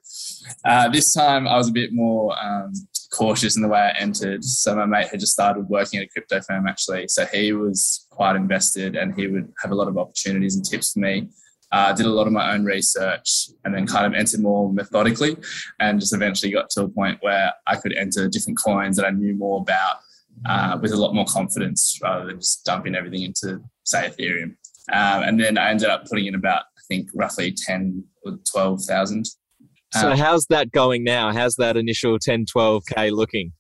Uh, 0.64 0.88
this 0.90 1.14
time 1.14 1.48
I 1.48 1.58
was 1.58 1.70
a 1.70 1.72
bit 1.72 1.92
more 1.92 2.36
um, 2.42 2.72
cautious 3.12 3.56
in 3.56 3.62
the 3.62 3.68
way 3.68 3.80
I 3.80 3.98
entered. 4.00 4.44
So 4.44 4.76
my 4.76 4.86
mate 4.86 5.10
had 5.10 5.20
just 5.20 5.34
started 5.34 5.68
working 5.70 6.00
at 6.00 6.06
a 6.06 6.10
crypto 6.10 6.40
firm 6.42 6.68
actually. 6.68 7.08
So 7.08 7.26
he 7.26 7.52
was 7.54 8.08
quite 8.12 8.36
invested 8.36 8.96
and 8.96 9.14
he 9.16 9.28
would 9.28 9.52
have 9.62 9.72
a 9.72 9.76
lot 9.76 9.88
of 9.88 9.98
opportunities 9.98 10.56
and 10.56 10.64
tips 10.64 10.94
for 10.94 11.00
me. 11.00 11.30
Uh, 11.72 11.92
did 11.92 12.06
a 12.06 12.10
lot 12.10 12.28
of 12.28 12.34
my 12.34 12.54
own 12.54 12.64
research 12.64 13.50
and 13.66 13.74
then 13.74 13.88
kind 13.88 14.06
of 14.06 14.14
entered 14.14 14.40
more 14.40 14.72
methodically 14.72 15.36
and 15.80 16.00
just 16.00 16.14
eventually 16.14 16.52
got 16.52 16.70
to 16.70 16.84
a 16.84 16.88
point 16.88 17.18
where 17.22 17.52
I 17.66 17.78
could 17.78 17.94
enter 17.94 18.30
different 18.30 18.60
coins 18.60 18.96
that 18.98 19.08
I 19.08 19.10
knew 19.10 19.34
more 19.34 19.60
about 19.60 19.98
uh, 20.48 20.78
with 20.82 20.92
a 20.92 20.98
lot 20.98 21.14
more 21.14 21.26
confidence 21.26 22.00
rather 22.02 22.26
than 22.26 22.40
just 22.40 22.66
dumping 22.66 22.96
everything 22.96 23.24
into, 23.24 23.62
say, 23.84 24.10
Ethereum. 24.10 24.56
Um, 24.92 25.24
and 25.24 25.40
then 25.40 25.58
I 25.58 25.70
ended 25.70 25.90
up 25.90 26.06
putting 26.10 26.26
in 26.26 26.36
about, 26.36 26.62
I 26.62 26.82
think, 26.88 27.10
roughly 27.14 27.56
10 27.66 28.04
or 28.26 28.38
12,000. 28.52 29.26
So, 29.94 30.12
um, 30.12 30.18
how's 30.18 30.46
that 30.48 30.72
going 30.72 31.04
now? 31.04 31.32
How's 31.32 31.56
that 31.56 31.78
initial 31.78 32.20
10, 32.20 32.46
12K 32.46 33.12
looking? 33.12 33.54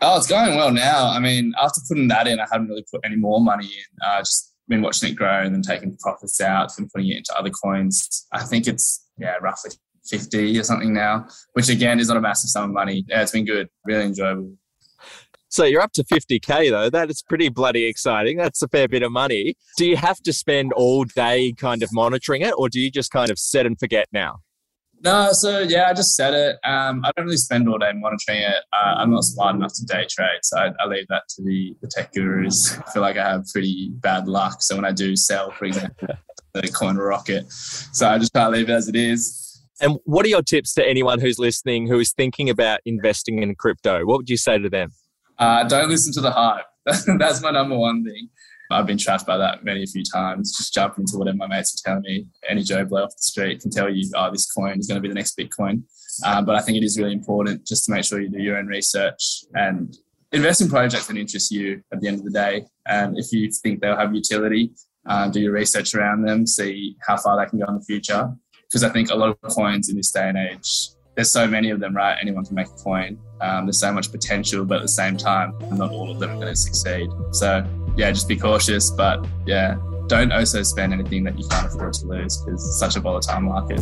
Oh, 0.00 0.16
it's 0.16 0.26
going 0.26 0.56
well 0.56 0.72
now. 0.72 1.08
I 1.08 1.18
mean, 1.18 1.52
after 1.60 1.80
putting 1.88 2.08
that 2.08 2.28
in, 2.28 2.38
I 2.38 2.46
haven't 2.50 2.68
really 2.68 2.84
put 2.92 3.00
any 3.04 3.16
more 3.16 3.40
money 3.40 3.66
in. 3.66 4.06
Uh, 4.06 4.20
just 4.20 4.54
been 4.68 4.82
watching 4.82 5.10
it 5.10 5.14
grow 5.14 5.42
and 5.42 5.54
then 5.54 5.62
taking 5.62 5.96
profits 5.96 6.40
out 6.40 6.70
and 6.78 6.88
putting 6.90 7.08
it 7.08 7.16
into 7.18 7.34
other 7.36 7.50
coins. 7.50 8.26
I 8.32 8.44
think 8.44 8.66
it's 8.66 9.06
yeah 9.18 9.36
roughly 9.40 9.72
50 10.06 10.58
or 10.58 10.62
something 10.62 10.92
now, 10.92 11.26
which 11.54 11.68
again 11.68 11.98
is 11.98 12.08
not 12.08 12.16
a 12.16 12.20
massive 12.20 12.50
sum 12.50 12.64
of 12.64 12.70
money. 12.70 13.04
Yeah, 13.08 13.22
it's 13.22 13.32
been 13.32 13.44
good, 13.44 13.68
really 13.84 14.04
enjoyable. 14.04 14.52
So 15.48 15.64
you're 15.64 15.80
up 15.80 15.92
to 15.92 16.04
50k 16.04 16.70
though. 16.70 16.90
That 16.90 17.10
is 17.10 17.22
pretty 17.22 17.48
bloody 17.48 17.84
exciting. 17.84 18.36
That's 18.36 18.62
a 18.62 18.68
fair 18.68 18.86
bit 18.86 19.02
of 19.02 19.12
money. 19.12 19.54
Do 19.76 19.86
you 19.86 19.96
have 19.96 20.20
to 20.22 20.32
spend 20.32 20.72
all 20.74 21.04
day 21.04 21.52
kind 21.56 21.82
of 21.82 21.90
monitoring 21.92 22.42
it, 22.42 22.54
or 22.58 22.68
do 22.68 22.80
you 22.80 22.90
just 22.90 23.10
kind 23.10 23.30
of 23.30 23.38
set 23.38 23.66
and 23.66 23.78
forget 23.78 24.08
now? 24.12 24.40
No, 25.00 25.28
so 25.30 25.60
yeah, 25.60 25.88
I 25.88 25.94
just 25.94 26.16
said 26.16 26.34
it. 26.34 26.56
Um, 26.68 27.04
I 27.04 27.12
don't 27.16 27.26
really 27.26 27.36
spend 27.36 27.68
all 27.68 27.78
day 27.78 27.92
monitoring 27.94 28.40
it. 28.40 28.64
Uh, 28.72 28.94
I'm 28.96 29.12
not 29.12 29.22
smart 29.22 29.54
enough 29.54 29.72
to 29.74 29.84
day 29.84 30.06
trade, 30.10 30.40
so 30.42 30.58
I, 30.58 30.70
I 30.80 30.86
leave 30.86 31.06
that 31.08 31.22
to 31.36 31.42
the, 31.44 31.76
the 31.80 31.88
tech 31.88 32.12
gurus. 32.12 32.76
I 32.76 32.90
feel 32.90 33.02
like 33.02 33.16
I 33.16 33.28
have 33.28 33.46
pretty 33.52 33.90
bad 33.94 34.26
luck. 34.26 34.60
So 34.60 34.74
when 34.74 34.84
I 34.84 34.90
do 34.90 35.14
sell, 35.14 35.52
for 35.52 35.66
example, 35.66 36.08
the 36.54 36.68
coin 36.68 36.96
rocket, 36.96 37.50
so 37.52 38.08
I 38.08 38.18
just 38.18 38.32
try 38.32 38.44
to 38.44 38.50
leave 38.50 38.68
it 38.68 38.72
as 38.72 38.88
it 38.88 38.96
is. 38.96 39.62
And 39.80 39.98
what 40.04 40.26
are 40.26 40.28
your 40.28 40.42
tips 40.42 40.74
to 40.74 40.84
anyone 40.84 41.20
who's 41.20 41.38
listening 41.38 41.86
who 41.86 42.00
is 42.00 42.12
thinking 42.12 42.50
about 42.50 42.80
investing 42.84 43.40
in 43.40 43.54
crypto? 43.54 44.04
What 44.04 44.18
would 44.18 44.30
you 44.30 44.36
say 44.36 44.58
to 44.58 44.68
them? 44.68 44.90
Uh, 45.38 45.64
don't 45.64 45.88
listen 45.88 46.12
to 46.12 46.20
the 46.20 46.30
hype. 46.30 46.66
That's 46.84 47.42
my 47.42 47.50
number 47.50 47.76
one 47.76 48.04
thing. 48.04 48.28
I've 48.70 48.86
been 48.86 48.98
trapped 48.98 49.26
by 49.26 49.38
that 49.38 49.64
many 49.64 49.82
a 49.82 49.86
few 49.86 50.02
times. 50.04 50.54
Just 50.56 50.74
jump 50.74 50.98
into 50.98 51.16
whatever 51.16 51.36
my 51.36 51.46
mates 51.46 51.74
are 51.74 51.88
telling 51.88 52.02
me. 52.02 52.26
Any 52.48 52.62
Joe 52.62 52.84
Blow 52.84 53.04
off 53.04 53.16
the 53.16 53.22
street 53.22 53.60
can 53.60 53.70
tell 53.70 53.88
you, 53.88 54.10
oh, 54.14 54.30
this 54.30 54.50
coin 54.50 54.78
is 54.78 54.86
going 54.86 54.96
to 54.96 55.00
be 55.00 55.08
the 55.08 55.14
next 55.14 55.38
Bitcoin. 55.38 55.84
Um, 56.24 56.44
but 56.44 56.54
I 56.54 56.60
think 56.60 56.76
it 56.76 56.84
is 56.84 56.98
really 56.98 57.12
important 57.12 57.66
just 57.66 57.84
to 57.86 57.92
make 57.92 58.04
sure 58.04 58.20
you 58.20 58.28
do 58.28 58.42
your 58.42 58.58
own 58.58 58.66
research 58.66 59.44
and 59.54 59.96
invest 60.32 60.60
in 60.60 60.68
projects 60.68 61.06
that 61.06 61.16
interest 61.16 61.50
you 61.50 61.82
at 61.92 62.00
the 62.00 62.08
end 62.08 62.18
of 62.18 62.24
the 62.24 62.30
day. 62.30 62.66
And 62.86 63.18
if 63.18 63.32
you 63.32 63.50
think 63.50 63.80
they'll 63.80 63.96
have 63.96 64.14
utility, 64.14 64.72
um, 65.06 65.30
do 65.30 65.40
your 65.40 65.52
research 65.52 65.94
around 65.94 66.22
them, 66.22 66.46
see 66.46 66.96
how 67.06 67.16
far 67.16 67.38
they 67.38 67.48
can 67.48 67.58
go 67.58 67.66
in 67.66 67.76
the 67.76 67.84
future. 67.84 68.30
Because 68.68 68.84
I 68.84 68.90
think 68.90 69.10
a 69.10 69.14
lot 69.14 69.30
of 69.30 69.40
coins 69.50 69.88
in 69.88 69.96
this 69.96 70.10
day 70.10 70.28
and 70.28 70.36
age 70.36 70.90
there's 71.18 71.32
so 71.32 71.48
many 71.48 71.70
of 71.70 71.80
them, 71.80 71.96
right? 71.96 72.16
Anyone 72.22 72.44
can 72.44 72.54
make 72.54 72.68
a 72.68 72.82
coin. 72.84 73.18
Um, 73.40 73.66
there's 73.66 73.80
so 73.80 73.92
much 73.92 74.12
potential, 74.12 74.64
but 74.64 74.76
at 74.76 74.82
the 74.82 74.88
same 74.88 75.16
time, 75.16 75.52
not 75.72 75.90
all 75.90 76.12
of 76.12 76.20
them 76.20 76.30
are 76.30 76.36
going 76.36 76.46
to 76.46 76.54
succeed. 76.54 77.10
So 77.32 77.66
yeah, 77.96 78.12
just 78.12 78.28
be 78.28 78.36
cautious, 78.36 78.92
but 78.92 79.26
yeah, 79.44 79.78
don't 80.06 80.30
also 80.30 80.62
spend 80.62 80.92
anything 80.92 81.24
that 81.24 81.36
you 81.36 81.44
can't 81.48 81.66
afford 81.66 81.94
to 81.94 82.06
lose 82.06 82.36
because 82.36 82.64
it's 82.64 82.78
such 82.78 82.94
a 82.94 83.00
volatile 83.00 83.40
market. 83.40 83.80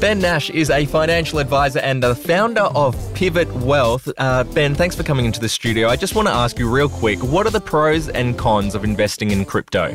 Ben 0.00 0.18
Nash 0.18 0.50
is 0.50 0.70
a 0.70 0.84
financial 0.86 1.38
advisor 1.38 1.78
and 1.78 2.02
the 2.02 2.16
founder 2.16 2.62
of 2.62 2.96
Pivot 3.14 3.54
Wealth. 3.54 4.08
Uh, 4.18 4.42
ben, 4.42 4.74
thanks 4.74 4.96
for 4.96 5.04
coming 5.04 5.26
into 5.26 5.38
the 5.38 5.48
studio. 5.48 5.88
I 5.88 5.94
just 5.94 6.16
want 6.16 6.26
to 6.26 6.34
ask 6.34 6.58
you 6.58 6.68
real 6.68 6.88
quick 6.88 7.22
what 7.22 7.46
are 7.46 7.50
the 7.50 7.60
pros 7.60 8.08
and 8.08 8.36
cons 8.36 8.74
of 8.74 8.82
investing 8.82 9.30
in 9.30 9.44
crypto? 9.44 9.94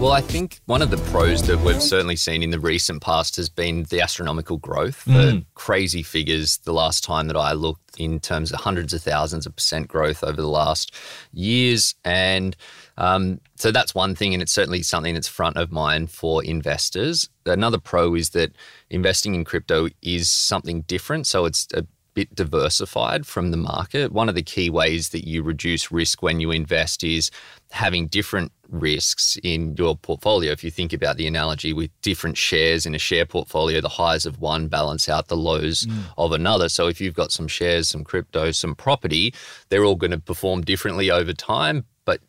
Well, 0.00 0.12
I 0.12 0.20
think 0.20 0.60
one 0.66 0.82
of 0.82 0.90
the 0.90 0.98
pros 1.10 1.42
that 1.44 1.58
we've 1.60 1.80
certainly 1.82 2.16
seen 2.16 2.42
in 2.42 2.50
the 2.50 2.60
recent 2.60 3.00
past 3.00 3.36
has 3.36 3.48
been 3.48 3.84
the 3.84 4.02
astronomical 4.02 4.58
growth, 4.58 5.02
Mm. 5.06 5.14
the 5.14 5.44
crazy 5.54 6.02
figures 6.02 6.58
the 6.58 6.74
last 6.74 7.04
time 7.04 7.26
that 7.28 7.36
I 7.38 7.52
looked 7.52 7.98
in 7.98 8.20
terms 8.20 8.52
of 8.52 8.60
hundreds 8.60 8.92
of 8.92 9.02
thousands 9.02 9.46
of 9.46 9.56
percent 9.56 9.88
growth 9.88 10.22
over 10.22 10.42
the 10.42 10.48
last 10.48 10.92
years. 11.32 11.94
And 12.04 12.54
um, 12.98 13.40
so 13.56 13.70
that's 13.70 13.94
one 13.94 14.14
thing, 14.14 14.34
and 14.34 14.42
it's 14.42 14.52
certainly 14.52 14.82
something 14.82 15.14
that's 15.14 15.28
front 15.28 15.56
of 15.56 15.72
mind 15.72 16.10
for 16.10 16.44
investors. 16.44 17.30
Another 17.46 17.78
pro 17.78 18.14
is 18.14 18.30
that 18.30 18.52
investing 18.90 19.34
in 19.34 19.44
crypto 19.44 19.88
is 20.02 20.28
something 20.28 20.82
different. 20.82 21.26
So 21.26 21.46
it's 21.46 21.66
a 21.72 21.86
bit 22.14 22.34
diversified 22.34 23.26
from 23.26 23.50
the 23.50 23.56
market. 23.56 24.12
One 24.12 24.28
of 24.28 24.34
the 24.34 24.42
key 24.42 24.70
ways 24.70 25.10
that 25.10 25.26
you 25.26 25.42
reduce 25.42 25.92
risk 25.92 26.22
when 26.22 26.40
you 26.40 26.50
invest 26.50 27.04
is 27.04 27.30
having 27.70 28.06
different 28.06 28.52
risks 28.68 29.36
in 29.42 29.74
your 29.76 29.96
portfolio. 29.96 30.52
If 30.52 30.64
you 30.64 30.70
think 30.70 30.92
about 30.92 31.16
the 31.16 31.26
analogy 31.26 31.72
with 31.72 31.90
different 32.02 32.36
shares 32.36 32.86
in 32.86 32.94
a 32.94 32.98
share 32.98 33.26
portfolio, 33.26 33.80
the 33.80 33.88
highs 33.88 34.26
of 34.26 34.40
one 34.40 34.68
balance 34.68 35.08
out 35.08 35.28
the 35.28 35.36
lows 35.36 35.84
mm. 35.84 36.04
of 36.16 36.32
another. 36.32 36.68
So 36.68 36.86
if 36.86 37.00
you've 37.00 37.14
got 37.14 37.32
some 37.32 37.48
shares, 37.48 37.88
some 37.88 38.04
crypto, 38.04 38.52
some 38.52 38.74
property, 38.74 39.34
they're 39.68 39.84
all 39.84 39.96
going 39.96 40.12
to 40.12 40.18
perform 40.20 40.62
differently 40.62 41.10
over 41.10 41.32
time, 41.32 41.84
but 42.04 42.20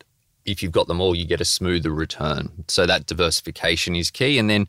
if 0.44 0.62
you've 0.62 0.72
got 0.72 0.86
them 0.86 1.00
all, 1.00 1.14
you 1.14 1.26
get 1.26 1.40
a 1.40 1.44
smoother 1.44 1.90
return. 1.90 2.64
So 2.68 2.86
that 2.86 3.06
diversification 3.06 3.96
is 3.96 4.10
key. 4.10 4.38
And 4.38 4.48
then 4.48 4.68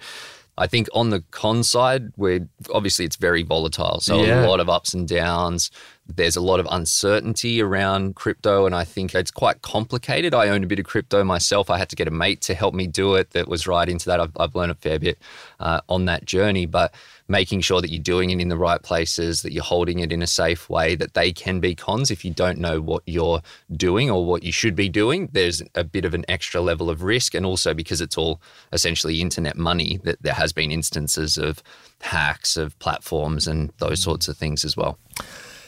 I 0.58 0.66
think 0.68 0.88
on 0.94 1.12
the 1.12 1.24
con 1.32 1.64
side, 1.64 2.12
where 2.16 2.48
obviously 2.74 3.06
it's 3.06 3.16
very 3.16 3.44
volatile, 3.44 4.00
so 4.00 4.24
Yeah. 4.24 4.46
a 4.46 4.48
lot 4.48 4.60
of 4.60 4.70
ups 4.70 4.94
and 4.94 5.08
downs. 5.08 5.70
There's 6.08 6.36
a 6.38 6.42
lot 6.42 6.60
of 6.60 6.68
uncertainty 6.72 7.62
around 7.62 8.16
crypto, 8.16 8.66
and 8.66 8.74
I 8.74 8.84
think 8.86 9.14
it's 9.14 9.30
quite 9.30 9.62
complicated. 9.62 10.34
I 10.34 10.48
own 10.50 10.64
a 10.64 10.68
bit 10.68 10.80
of 10.80 10.86
crypto 10.86 11.24
myself. 11.24 11.70
I 11.70 11.78
had 11.78 11.90
to 11.90 11.96
get 11.96 12.08
a 12.08 12.12
mate 12.12 12.42
to 12.42 12.56
help 12.56 12.74
me 12.74 12.88
do 12.88 13.16
it 13.16 13.32
that 13.32 13.48
was 13.48 13.68
right 13.68 13.88
into 13.88 14.06
that. 14.06 14.20
I've, 14.20 14.32
I've 14.40 14.56
learned 14.56 14.72
a 14.72 14.76
fair 14.76 14.98
bit 15.00 15.20
uh, 15.60 15.82
on 15.90 16.06
that 16.06 16.26
journey, 16.26 16.66
but 16.66 16.94
making 17.28 17.62
sure 17.62 17.82
that 17.82 17.92
you're 17.92 18.02
doing 18.02 18.30
it 18.30 18.40
in 18.40 18.50
the 18.50 18.58
right 18.58 18.82
places, 18.82 19.42
that 19.42 19.52
you're 19.52 19.64
holding 19.64 20.00
it 20.00 20.12
in 20.12 20.22
a 20.22 20.28
safe 20.28 20.70
way, 20.70 20.96
that 20.96 21.14
they 21.14 21.32
can 21.32 21.60
be 21.60 21.76
cons 21.76 22.10
if 22.10 22.24
you 22.24 22.32
don't 22.32 22.58
know 22.58 22.80
what 22.80 23.04
you're 23.06 23.42
doing 23.72 24.10
or 24.10 24.26
what 24.26 24.44
you 24.44 24.52
should 24.52 24.76
be 24.76 24.90
doing. 24.90 25.30
There's 25.32 25.62
a 25.76 25.84
bit 25.84 26.06
of 26.06 26.14
an 26.14 26.26
extra 26.28 26.62
level 26.62 26.90
of 26.90 27.04
risk, 27.04 27.34
and 27.34 27.46
also 27.46 27.74
because 27.74 28.02
it's 28.02 28.18
all 28.18 28.42
essentially 28.72 29.22
internet 29.22 29.58
money, 29.58 30.00
that 30.04 30.22
there 30.22 30.34
has 30.34 30.54
been 30.54 30.72
instances 30.72 31.38
of 31.38 31.62
hacks 32.02 32.58
of 32.58 32.78
platforms 32.80 33.48
and 33.48 33.72
those 33.80 34.02
sorts 34.02 34.28
of 34.28 34.38
things 34.38 34.64
as 34.64 34.78
well. 34.78 34.98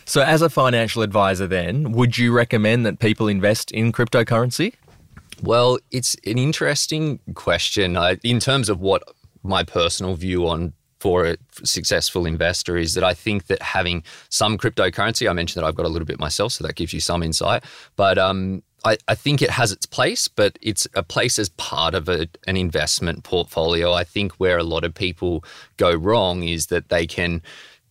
So, 0.06 0.22
as 0.22 0.42
a 0.42 0.50
financial 0.50 1.04
advisor, 1.04 1.46
then, 1.46 1.92
would 1.92 2.18
you 2.18 2.32
recommend 2.32 2.86
that 2.86 2.98
people 3.00 3.28
invest 3.28 3.70
in 3.72 3.92
cryptocurrency? 3.92 4.74
Well, 5.44 5.78
it's 5.92 6.16
an 6.26 6.38
interesting 6.38 7.20
question 7.36 7.96
I, 7.96 8.18
in 8.24 8.40
terms 8.40 8.70
of 8.70 8.80
what 8.80 9.04
my 9.44 9.64
personal 9.64 10.16
view 10.16 10.48
on 10.48 10.74
for 11.00 11.26
a 11.26 11.38
successful 11.64 12.26
investor 12.26 12.78
is 12.78 12.94
that 12.94 13.04
I 13.04 13.14
think 13.14 13.48
that 13.48 13.62
having 13.62 14.04
some 14.30 14.58
cryptocurrency, 14.58 15.30
I 15.30 15.34
mentioned 15.34 15.64
that 15.64 15.68
I've 15.68 15.76
got 15.76 15.86
a 15.86 15.90
little 15.90 16.06
bit 16.06 16.20
myself, 16.20 16.54
so 16.54 16.66
that 16.66 16.76
gives 16.76 16.94
you 16.94 17.00
some 17.00 17.24
insight. 17.24 17.64
But 17.96 18.18
um, 18.18 18.64
I, 18.84 18.98
I 19.08 19.16
think 19.16 19.42
it 19.42 19.50
has 19.50 19.72
its 19.72 19.86
place, 19.86 20.28
but 20.28 20.58
it's 20.62 20.88
a 20.94 21.04
place 21.04 21.40
as 21.40 21.50
part 21.50 21.96
of 21.96 22.10
a, 22.10 22.28
an 22.48 22.58
investment 22.58 23.24
portfolio. 23.24 23.94
I 23.94 24.04
think 24.04 24.34
where 24.34 24.58
a 24.58 24.64
lot 24.64 24.84
of 24.84 24.94
people 24.94 25.44
go 25.78 25.94
wrong 25.94 26.44
is 26.44 26.68
that 26.68 26.90
they 26.90 27.08
can 27.08 27.42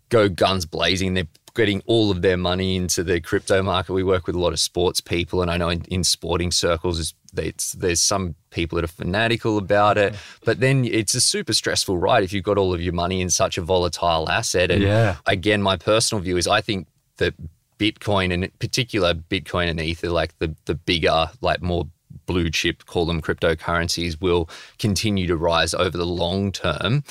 go 0.09 0.29
guns 0.29 0.67
blazing. 0.67 1.15
They're 1.15 1.27
getting 1.55 1.83
all 1.87 2.11
of 2.11 2.23
their 2.23 2.37
money 2.37 2.77
into 2.77 3.03
the 3.03 3.21
crypto 3.21 3.63
market. 3.63 3.93
We 3.93 4.05
work 4.05 4.27
with 4.27 4.37
a 4.37 4.39
lot 4.39 4.53
of 4.53 4.61
sports 4.61 5.01
people, 5.01 5.43
and 5.43 5.51
I 5.51 5.57
know 5.57 5.69
in, 5.69 5.83
in 5.87 6.05
sporting 6.05 6.53
circles, 6.53 7.15
there's 7.33 8.01
some 8.01 8.35
people 8.51 8.77
that 8.77 8.85
are 8.85 8.89
fanatical 8.89 9.59
about 9.59 9.99
it. 9.99 10.15
But 10.45 10.61
then 10.61 10.85
it's 10.85 11.15
a 11.15 11.21
super 11.21 11.53
stressful 11.53 11.99
ride 11.99 12.25
if 12.25 12.33
you've 12.33 12.45
got 12.45 12.59
all 12.59 12.73
of 12.75 12.81
your 12.81 12.95
money 12.95 13.21
in 13.21 13.31
such 13.31 13.59
a 13.59 13.63
volatile 13.63 14.29
asset. 14.29 14.71
And 14.71 14.83
Yeah. 14.83 15.17
again, 15.27 15.63
my 15.63 15.77
personal 15.77 16.23
view 16.23 16.37
is 16.37 16.47
I 16.47 16.61
think 16.61 16.89
that 17.19 17.35
Bitcoin, 17.79 18.33
and 18.33 18.45
in 18.45 18.51
particular 18.59 19.15
Bitcoin 19.15 19.69
and 19.69 19.81
Ether, 19.81 20.11
like 20.11 20.37
the 20.39 20.55
the 20.65 20.75
bigger, 20.75 21.31
like 21.41 21.63
more 21.63 21.87
blue 22.27 22.51
chip, 22.51 22.87
call 22.87 23.07
them 23.07 23.23
cryptocurrencies, 23.23 24.21
will 24.21 24.49
continue 24.79 25.27
to 25.29 25.37
rise 25.37 25.75
over 25.75 25.97
the 25.97 26.07
long 26.07 26.51
term. 26.51 27.05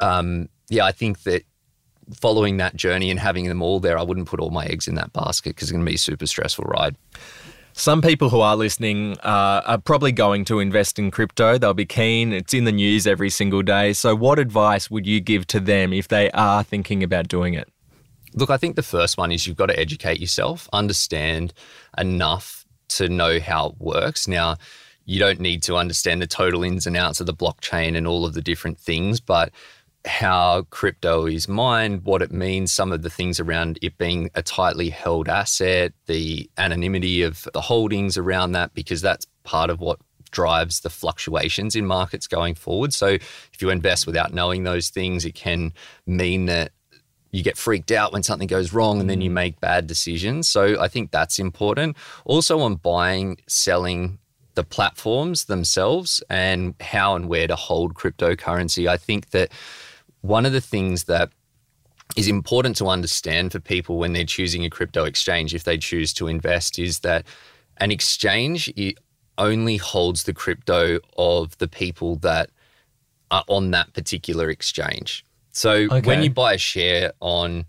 Um, 0.00 0.48
yeah, 0.68 0.84
I 0.84 0.92
think 0.92 1.22
that 1.24 1.42
following 2.14 2.58
that 2.58 2.76
journey 2.76 3.10
and 3.10 3.18
having 3.18 3.48
them 3.48 3.60
all 3.62 3.80
there, 3.80 3.98
I 3.98 4.02
wouldn't 4.02 4.28
put 4.28 4.40
all 4.40 4.50
my 4.50 4.64
eggs 4.66 4.86
in 4.88 4.94
that 4.94 5.12
basket 5.12 5.50
because 5.50 5.68
it's 5.68 5.72
going 5.72 5.84
to 5.84 5.90
be 5.90 5.96
a 5.96 5.98
super 5.98 6.26
stressful 6.26 6.64
ride. 6.64 6.96
Some 7.78 8.02
people 8.02 8.28
who 8.28 8.40
are 8.40 8.56
listening 8.56 9.16
uh, 9.20 9.62
are 9.64 9.78
probably 9.78 10.10
going 10.10 10.44
to 10.46 10.58
invest 10.58 10.98
in 10.98 11.12
crypto. 11.12 11.58
They'll 11.58 11.74
be 11.74 11.86
keen. 11.86 12.32
It's 12.32 12.52
in 12.52 12.64
the 12.64 12.72
news 12.72 13.06
every 13.06 13.30
single 13.30 13.62
day. 13.62 13.92
So, 13.92 14.16
what 14.16 14.40
advice 14.40 14.90
would 14.90 15.06
you 15.06 15.20
give 15.20 15.46
to 15.46 15.60
them 15.60 15.92
if 15.92 16.08
they 16.08 16.28
are 16.32 16.64
thinking 16.64 17.04
about 17.04 17.28
doing 17.28 17.54
it? 17.54 17.68
Look, 18.34 18.50
I 18.50 18.56
think 18.56 18.74
the 18.74 18.82
first 18.82 19.16
one 19.16 19.30
is 19.30 19.46
you've 19.46 19.56
got 19.56 19.66
to 19.66 19.78
educate 19.78 20.18
yourself, 20.18 20.68
understand 20.72 21.54
enough 21.96 22.66
to 22.88 23.08
know 23.08 23.38
how 23.38 23.68
it 23.68 23.74
works. 23.78 24.26
Now, 24.26 24.56
you 25.04 25.20
don't 25.20 25.38
need 25.38 25.62
to 25.62 25.76
understand 25.76 26.20
the 26.20 26.26
total 26.26 26.64
ins 26.64 26.84
and 26.84 26.96
outs 26.96 27.20
of 27.20 27.26
the 27.26 27.32
blockchain 27.32 27.96
and 27.96 28.08
all 28.08 28.26
of 28.26 28.34
the 28.34 28.42
different 28.42 28.80
things, 28.80 29.20
but 29.20 29.52
how 30.08 30.62
crypto 30.70 31.26
is 31.26 31.46
mined, 31.46 32.04
what 32.04 32.22
it 32.22 32.32
means, 32.32 32.72
some 32.72 32.92
of 32.92 33.02
the 33.02 33.10
things 33.10 33.38
around 33.38 33.78
it 33.82 33.96
being 33.98 34.30
a 34.34 34.42
tightly 34.42 34.90
held 34.90 35.28
asset, 35.28 35.92
the 36.06 36.50
anonymity 36.58 37.22
of 37.22 37.46
the 37.52 37.60
holdings 37.60 38.16
around 38.16 38.52
that, 38.52 38.74
because 38.74 39.00
that's 39.00 39.26
part 39.44 39.70
of 39.70 39.80
what 39.80 39.98
drives 40.30 40.80
the 40.80 40.90
fluctuations 40.90 41.76
in 41.76 41.86
markets 41.86 42.26
going 42.26 42.54
forward. 42.54 42.92
So 42.92 43.06
if 43.06 43.60
you 43.60 43.70
invest 43.70 44.06
without 44.06 44.32
knowing 44.32 44.64
those 44.64 44.88
things, 44.88 45.24
it 45.24 45.34
can 45.34 45.72
mean 46.06 46.46
that 46.46 46.72
you 47.30 47.42
get 47.42 47.56
freaked 47.56 47.92
out 47.92 48.12
when 48.12 48.22
something 48.22 48.48
goes 48.48 48.72
wrong 48.72 49.00
and 49.00 49.08
then 49.08 49.20
you 49.20 49.30
mm. 49.30 49.34
make 49.34 49.60
bad 49.60 49.86
decisions. 49.86 50.48
So 50.48 50.80
I 50.80 50.88
think 50.88 51.10
that's 51.10 51.38
important. 51.38 51.96
Also 52.24 52.60
on 52.60 52.76
buying, 52.76 53.38
selling 53.46 54.18
the 54.54 54.64
platforms 54.64 55.44
themselves 55.44 56.22
and 56.28 56.74
how 56.80 57.14
and 57.14 57.28
where 57.28 57.46
to 57.46 57.54
hold 57.54 57.94
cryptocurrency. 57.94 58.88
I 58.88 58.96
think 58.96 59.30
that 59.30 59.52
one 60.20 60.46
of 60.46 60.52
the 60.52 60.60
things 60.60 61.04
that 61.04 61.30
is 62.16 62.28
important 62.28 62.76
to 62.76 62.86
understand 62.86 63.52
for 63.52 63.60
people 63.60 63.98
when 63.98 64.12
they're 64.12 64.24
choosing 64.24 64.64
a 64.64 64.70
crypto 64.70 65.04
exchange 65.04 65.54
if 65.54 65.64
they 65.64 65.78
choose 65.78 66.12
to 66.14 66.26
invest 66.26 66.78
is 66.78 67.00
that 67.00 67.24
an 67.76 67.90
exchange 67.90 68.72
only 69.36 69.76
holds 69.76 70.24
the 70.24 70.32
crypto 70.32 70.98
of 71.16 71.56
the 71.58 71.68
people 71.68 72.16
that 72.16 72.50
are 73.30 73.44
on 73.46 73.70
that 73.70 73.92
particular 73.92 74.50
exchange. 74.50 75.24
So 75.52 75.70
okay. 75.70 76.00
when 76.00 76.22
you 76.22 76.30
buy 76.30 76.54
a 76.54 76.58
share 76.58 77.12
on 77.20 77.66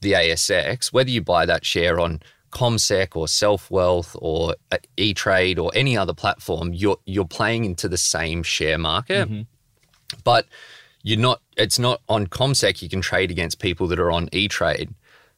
the 0.00 0.12
ASX, 0.12 0.92
whether 0.92 1.10
you 1.10 1.22
buy 1.22 1.46
that 1.46 1.64
share 1.64 2.00
on 2.00 2.20
CommSec 2.52 3.16
or 3.16 3.26
SelfWealth 3.26 4.16
or 4.20 4.56
E 4.96 5.14
Trade 5.14 5.58
or 5.58 5.70
any 5.74 5.96
other 5.96 6.14
platform, 6.14 6.72
you're 6.72 6.98
you're 7.06 7.24
playing 7.24 7.64
into 7.64 7.88
the 7.88 7.96
same 7.96 8.42
share 8.42 8.78
market, 8.78 9.28
mm-hmm. 9.28 9.42
but 10.24 10.46
you're 11.02 11.18
not. 11.18 11.40
It's 11.56 11.78
not 11.78 12.00
on 12.08 12.26
CommSec 12.26 12.82
You 12.82 12.88
can 12.88 13.00
trade 13.00 13.30
against 13.30 13.58
people 13.58 13.86
that 13.88 13.98
are 13.98 14.10
on 14.10 14.28
E 14.32 14.48
Trade, 14.48 14.94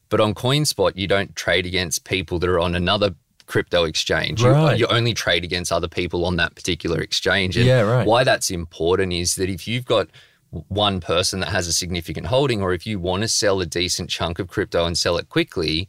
but 0.08 0.20
on 0.20 0.34
CoinSpot 0.34 0.92
you 0.94 1.06
don't 1.06 1.34
trade 1.34 1.66
against 1.66 2.04
people 2.04 2.38
that 2.38 2.48
are 2.48 2.60
on 2.60 2.74
another 2.74 3.14
crypto 3.46 3.84
exchange. 3.84 4.42
Right. 4.42 4.78
You, 4.78 4.86
you, 4.86 4.94
only 4.94 5.14
trade 5.14 5.44
against 5.44 5.70
other 5.70 5.88
people 5.88 6.24
on 6.24 6.36
that 6.36 6.54
particular 6.54 7.00
exchange. 7.00 7.56
And 7.56 7.66
yeah, 7.66 7.80
right. 7.80 8.06
Why 8.06 8.24
that's 8.24 8.50
important 8.50 9.12
is 9.12 9.34
that 9.36 9.50
if 9.50 9.68
you've 9.68 9.84
got 9.84 10.08
one 10.68 11.00
person 11.00 11.40
that 11.40 11.48
has 11.48 11.66
a 11.66 11.72
significant 11.72 12.26
holding, 12.26 12.62
or 12.62 12.72
if 12.72 12.86
you 12.86 12.98
want 12.98 13.22
to 13.22 13.28
sell 13.28 13.60
a 13.60 13.66
decent 13.66 14.08
chunk 14.10 14.38
of 14.38 14.48
crypto 14.48 14.86
and 14.86 14.96
sell 14.96 15.16
it 15.16 15.28
quickly, 15.28 15.88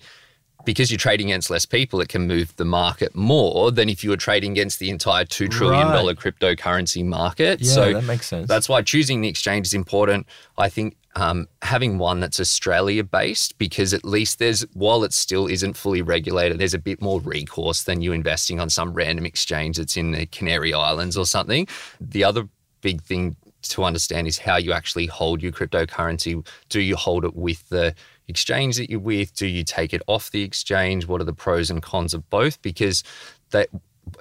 because 0.65 0.91
you're 0.91 0.97
trading 0.97 1.27
against 1.31 1.49
less 1.49 1.65
people, 1.65 2.01
it 2.01 2.09
can 2.09 2.27
move 2.27 2.55
the 2.57 2.65
market 2.65 3.15
more 3.15 3.71
than 3.71 3.89
if 3.89 4.03
you 4.03 4.09
were 4.09 4.17
trading 4.17 4.51
against 4.51 4.79
the 4.79 4.89
entire 4.89 5.25
$2 5.25 5.49
trillion 5.49 5.87
right. 5.87 6.15
cryptocurrency 6.17 7.05
market. 7.05 7.61
Yeah, 7.61 7.71
so 7.71 7.93
that 7.93 8.03
makes 8.03 8.27
sense. 8.27 8.47
That's 8.47 8.67
why 8.67 8.81
choosing 8.81 9.21
the 9.21 9.29
exchange 9.29 9.67
is 9.67 9.73
important. 9.73 10.27
I 10.57 10.69
think 10.69 10.97
um, 11.15 11.47
having 11.61 11.97
one 11.97 12.19
that's 12.19 12.39
Australia 12.39 13.03
based, 13.03 13.57
because 13.57 13.93
at 13.93 14.03
least 14.03 14.39
there's, 14.39 14.61
while 14.73 15.03
it 15.03 15.13
still 15.13 15.47
isn't 15.47 15.77
fully 15.77 16.01
regulated, 16.01 16.59
there's 16.59 16.73
a 16.73 16.79
bit 16.79 17.01
more 17.01 17.21
recourse 17.21 17.83
than 17.83 18.01
you 18.01 18.11
investing 18.11 18.59
on 18.59 18.69
some 18.69 18.93
random 18.93 19.25
exchange 19.25 19.77
that's 19.77 19.95
in 19.95 20.11
the 20.11 20.25
Canary 20.27 20.73
Islands 20.73 21.15
or 21.15 21.25
something. 21.25 21.67
The 22.01 22.23
other 22.23 22.49
big 22.81 23.01
thing 23.01 23.37
to 23.69 23.83
understand 23.83 24.27
is 24.27 24.37
how 24.37 24.57
you 24.57 24.71
actually 24.73 25.07
hold 25.07 25.41
your 25.41 25.51
cryptocurrency. 25.51 26.45
Do 26.69 26.81
you 26.81 26.95
hold 26.95 27.25
it 27.25 27.35
with 27.35 27.67
the 27.69 27.95
exchange 28.27 28.77
that 28.77 28.89
you're 28.89 28.99
with? 28.99 29.35
Do 29.35 29.47
you 29.47 29.63
take 29.63 29.93
it 29.93 30.01
off 30.07 30.31
the 30.31 30.43
exchange? 30.43 31.07
What 31.07 31.21
are 31.21 31.25
the 31.25 31.33
pros 31.33 31.69
and 31.69 31.81
cons 31.81 32.13
of 32.13 32.29
both? 32.29 32.61
Because 32.61 33.03
that 33.51 33.69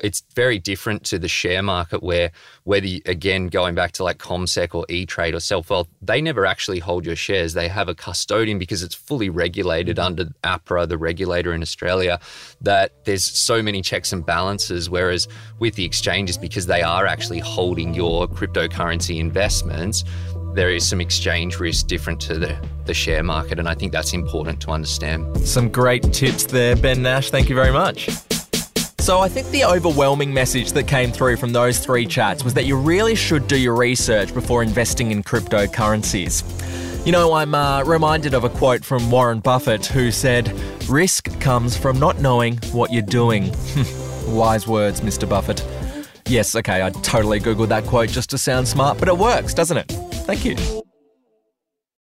it's 0.03 0.23
very 0.35 0.59
different 0.59 1.05
to 1.05 1.19
the 1.19 1.29
share 1.29 1.63
market 1.63 2.03
where 2.03 2.31
whether 2.65 2.87
you, 2.87 3.01
again 3.07 3.49
going 3.49 3.75
back 3.75 3.93
to 3.93 4.05
like 4.05 4.19
CommSec 4.19 4.75
or 4.75 4.85
E-Trade 4.89 5.35
or 5.35 5.39
SelfWealth, 5.39 5.89
they 6.01 6.21
never 6.21 6.47
actually 6.47 6.79
hold 6.79 7.05
your 7.05 7.17
shares. 7.17 7.55
They 7.55 7.69
have 7.69 7.89
a 7.89 7.95
custodian 7.95 8.59
because 8.59 8.83
it's 8.83 8.95
fully 8.95 9.29
regulated 9.29 9.97
mm-hmm. 9.97 10.07
under 10.07 10.25
APRA, 10.43 10.89
the 10.89 10.99
regulator 10.99 11.53
in 11.53 11.63
Australia, 11.63 12.19
that 12.61 13.05
there's 13.05 13.25
so 13.25 13.63
many 13.63 13.83
checks 13.83 14.13
and 14.13 14.25
balances. 14.25 14.89
Whereas 14.89 15.29
with 15.59 15.75
the 15.75 15.85
exchanges, 15.85 16.39
because 16.39 16.67
they 16.67 16.83
are 16.83 17.07
actually 17.07 17.41
holding 17.41 17.95
your 17.95 18.27
cryptocurrency 18.27 19.19
investments, 19.19 20.05
there 20.55 20.71
is 20.71 20.89
some 20.89 21.01
exchange 21.01 21.59
risk 21.59 21.89
different 21.89 22.21
to 22.21 22.39
the, 22.39 22.57
the 22.87 22.95
share 22.95 23.23
market. 23.23 23.59
And 23.59 23.69
I 23.69 23.75
think 23.75 23.93
that's 23.93 24.13
important 24.13 24.61
to 24.63 24.71
understand. 24.71 25.37
Some 25.47 25.69
great 25.69 26.03
tips 26.13 26.45
there, 26.45 26.77
Ben 26.77 27.03
Nash. 27.03 27.31
Thank 27.31 27.49
you 27.49 27.55
very 27.55 27.73
much. 27.73 28.09
So 29.01 29.21
I 29.21 29.29
think 29.29 29.49
the 29.49 29.65
overwhelming 29.65 30.33
message 30.33 30.73
that 30.73 30.85
came 30.85 31.13
through 31.13 31.37
from 31.37 31.53
those 31.53 31.79
three 31.79 32.07
chats 32.07 32.43
was 32.43 32.55
that 32.55 32.65
you 32.65 32.77
really 32.77 33.15
should 33.15 33.47
do 33.49 33.59
your 33.59 33.75
research 33.75 34.33
before 34.33 34.63
investing 34.63 35.11
in 35.11 35.23
cryptocurrencies. 35.23 36.43
You 37.05 37.13
know, 37.13 37.35
I'm 37.35 37.55
uh, 37.55 37.83
reminded 37.85 38.33
of 38.33 38.45
a 38.45 38.49
quote 38.49 38.83
from 38.83 39.11
Warren 39.11 39.41
Buffett 39.41 39.85
who 39.85 40.11
said, 40.11 40.51
Risk 40.89 41.39
comes 41.39 41.77
from 41.77 41.99
not 41.99 42.21
knowing 42.21 42.57
what 42.73 42.93
you're 42.93 43.03
doing. 43.03 43.53
Wise 44.27 44.67
words, 44.67 45.03
Mr. 45.03 45.29
Buffett. 45.29 45.67
Yes, 46.27 46.57
okay, 46.57 46.83
I 46.83 46.89
totally 46.89 47.41
Googled 47.41 47.69
that 47.69 47.85
quote 47.85 48.09
just 48.09 48.31
to 48.31 48.39
sound 48.39 48.67
smart, 48.67 48.99
but 48.99 49.09
it 49.09 49.19
works, 49.19 49.53
doesn't 49.53 49.77
it? 49.77 50.14
Thank 50.27 50.47
you. 50.47 50.84